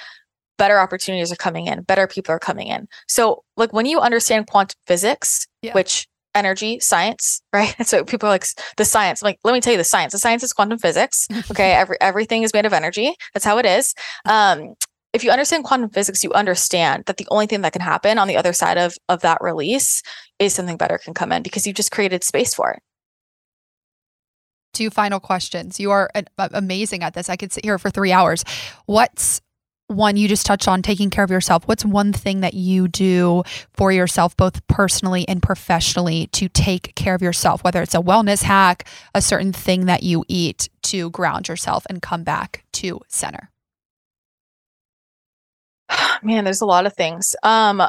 [0.58, 2.86] better opportunities are coming in, better people are coming in.
[3.08, 5.72] So, like when you understand quantum physics, yeah.
[5.72, 7.74] which energy science, right?
[7.86, 8.46] So people are like
[8.76, 9.22] the science.
[9.22, 10.12] I'm like, let me tell you the science.
[10.12, 11.26] The science is quantum physics.
[11.50, 13.14] Okay, every everything is made of energy.
[13.32, 13.94] That's how it is.
[14.26, 14.74] Um,
[15.12, 18.28] if you understand quantum physics, you understand that the only thing that can happen on
[18.28, 20.02] the other side of of that release
[20.38, 22.82] is something better can come in because you just created space for it.
[24.72, 25.78] Two final questions.
[25.78, 27.28] You are amazing at this.
[27.28, 28.44] I could sit here for three hours.
[28.86, 29.42] What's
[29.88, 31.66] one you just touched on taking care of yourself?
[31.68, 33.42] What's one thing that you do
[33.74, 37.62] for yourself, both personally and professionally, to take care of yourself?
[37.62, 42.02] Whether it's a wellness hack, a certain thing that you eat to ground yourself and
[42.02, 43.50] come back to center.
[46.22, 47.36] Man, there's a lot of things.
[47.42, 47.82] Um,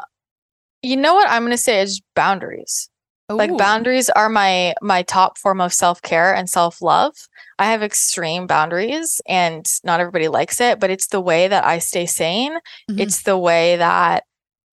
[0.82, 2.90] you know what I'm going to say is boundaries.
[3.32, 3.36] Ooh.
[3.36, 7.14] Like boundaries are my my top form of self-care and self-love.
[7.58, 11.78] I have extreme boundaries and not everybody likes it, but it's the way that I
[11.78, 12.56] stay sane.
[12.90, 13.00] Mm-hmm.
[13.00, 14.24] It's the way that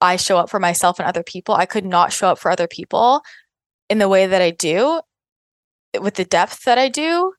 [0.01, 1.55] I show up for myself and other people.
[1.55, 3.21] I could not show up for other people
[3.89, 5.01] in the way that I do
[5.99, 7.33] with the depth that I do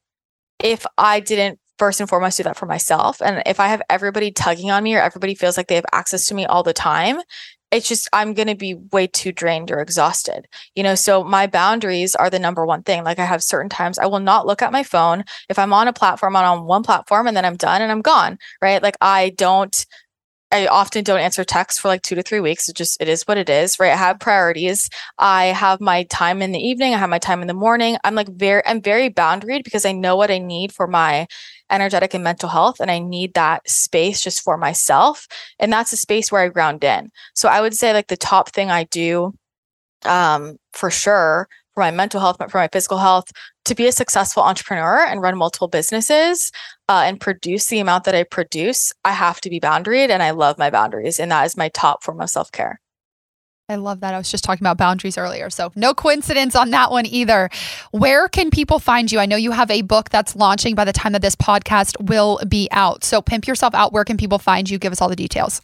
[0.63, 3.21] if I didn't first and foremost do that for myself.
[3.21, 6.27] And if I have everybody tugging on me or everybody feels like they have access
[6.27, 7.21] to me all the time,
[7.73, 10.47] it's just I'm going to be way too drained or exhausted.
[10.77, 13.03] You know, so my boundaries are the number one thing.
[13.03, 15.25] Like I have certain times I will not look at my phone.
[15.49, 18.03] If I'm on a platform, I'm on one platform and then I'm done and I'm
[18.03, 18.83] gone, right?
[18.83, 19.85] Like I don't
[20.53, 22.69] I often don't answer texts for like two to three weeks.
[22.69, 23.93] It just, it is what it is, right?
[23.93, 24.91] I have priorities.
[25.19, 26.95] I have my time in the evening.
[26.95, 27.97] I have my time in the morning.
[28.05, 31.27] I'm like very, I'm very boundaried because I know what I need for my
[31.71, 32.81] energetic and mental health.
[32.81, 35.27] And I need that space just for myself.
[35.59, 37.11] And that's a space where I ground in.
[37.35, 39.33] So I would say like the top thing I do
[40.05, 43.31] um, for sure for my mental health, but for my physical health,
[43.65, 46.51] to be a successful entrepreneur and run multiple businesses
[46.89, 50.11] uh, and produce the amount that I produce, I have to be boundaried.
[50.11, 51.19] And I love my boundaries.
[51.19, 52.81] And that is my top form of self care.
[53.69, 54.13] I love that.
[54.13, 55.49] I was just talking about boundaries earlier.
[55.49, 57.49] So, no coincidence on that one either.
[57.93, 59.19] Where can people find you?
[59.19, 62.41] I know you have a book that's launching by the time that this podcast will
[62.47, 63.05] be out.
[63.05, 64.79] So, Pimp Yourself Out, where can people find you?
[64.79, 65.63] Give us all the details.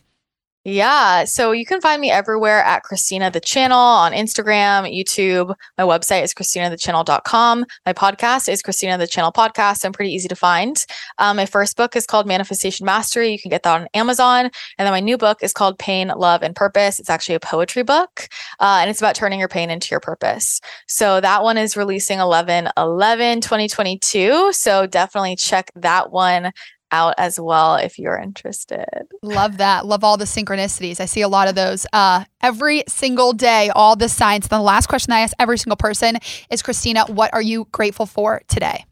[0.64, 1.24] Yeah.
[1.24, 5.54] So you can find me everywhere at Christina the Channel on Instagram, YouTube.
[5.78, 7.64] My website is ChristinaTheChannel.com.
[7.86, 9.84] My podcast is Christina the Channel Podcast.
[9.84, 10.84] I'm pretty easy to find.
[11.18, 13.30] Um, my first book is called Manifestation Mastery.
[13.30, 14.50] You can get that on Amazon.
[14.76, 16.98] And then my new book is called Pain, Love, and Purpose.
[16.98, 18.28] It's actually a poetry book.
[18.58, 20.60] Uh, and it's about turning your pain into your purpose.
[20.88, 24.52] So that one is releasing 11 11 2022.
[24.52, 26.52] So definitely check that one
[26.92, 28.86] out as well if you're interested.
[29.22, 29.86] Love that.
[29.86, 31.00] Love all the synchronicities.
[31.00, 34.48] I see a lot of those uh, every single day, all the signs.
[34.48, 36.16] the last question I ask every single person
[36.50, 38.84] is Christina, what are you grateful for today?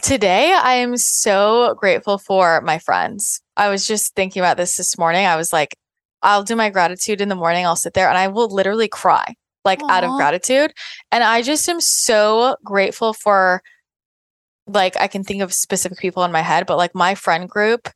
[0.00, 3.42] Today, I am so grateful for my friends.
[3.56, 5.26] I was just thinking about this this morning.
[5.26, 5.76] I was like,
[6.22, 7.66] I'll do my gratitude in the morning.
[7.66, 9.90] I'll sit there and I will literally cry like Aww.
[9.90, 10.72] out of gratitude.
[11.10, 13.62] And I just am so grateful for
[14.66, 17.88] like I can think of specific people in my head, but like my friend group,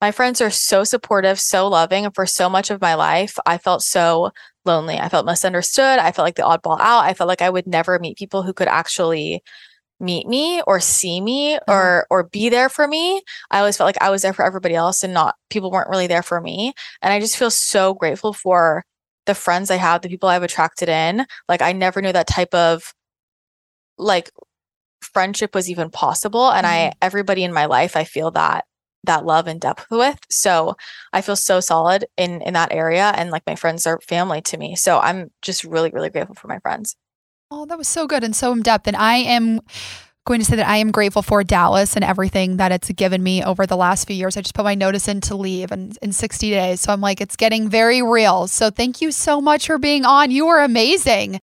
[0.00, 2.04] my friends are so supportive, so loving.
[2.04, 4.30] And for so much of my life, I felt so
[4.64, 4.98] lonely.
[4.98, 5.98] I felt misunderstood.
[5.98, 7.04] I felt like the oddball out.
[7.04, 9.42] I felt like I would never meet people who could actually
[10.00, 11.70] meet me or see me mm-hmm.
[11.70, 13.22] or or be there for me.
[13.50, 16.08] I always felt like I was there for everybody else and not people weren't really
[16.08, 16.74] there for me.
[17.00, 18.84] And I just feel so grateful for
[19.26, 21.26] the friends I have, the people I've attracted in.
[21.48, 22.92] Like I never knew that type of
[23.98, 24.30] like
[25.02, 26.88] friendship was even possible and mm-hmm.
[26.88, 28.64] i everybody in my life i feel that
[29.04, 30.76] that love and depth with so
[31.12, 34.56] i feel so solid in in that area and like my friends are family to
[34.56, 36.96] me so i'm just really really grateful for my friends
[37.50, 39.60] oh that was so good and so in depth and i am
[40.24, 43.42] going to say that I am grateful for Dallas and everything that it's given me
[43.42, 44.36] over the last few years.
[44.36, 46.80] I just put my notice in to leave and in 60 days.
[46.80, 48.46] So I'm like, it's getting very real.
[48.46, 50.30] So thank you so much for being on.
[50.30, 51.40] You are amazing.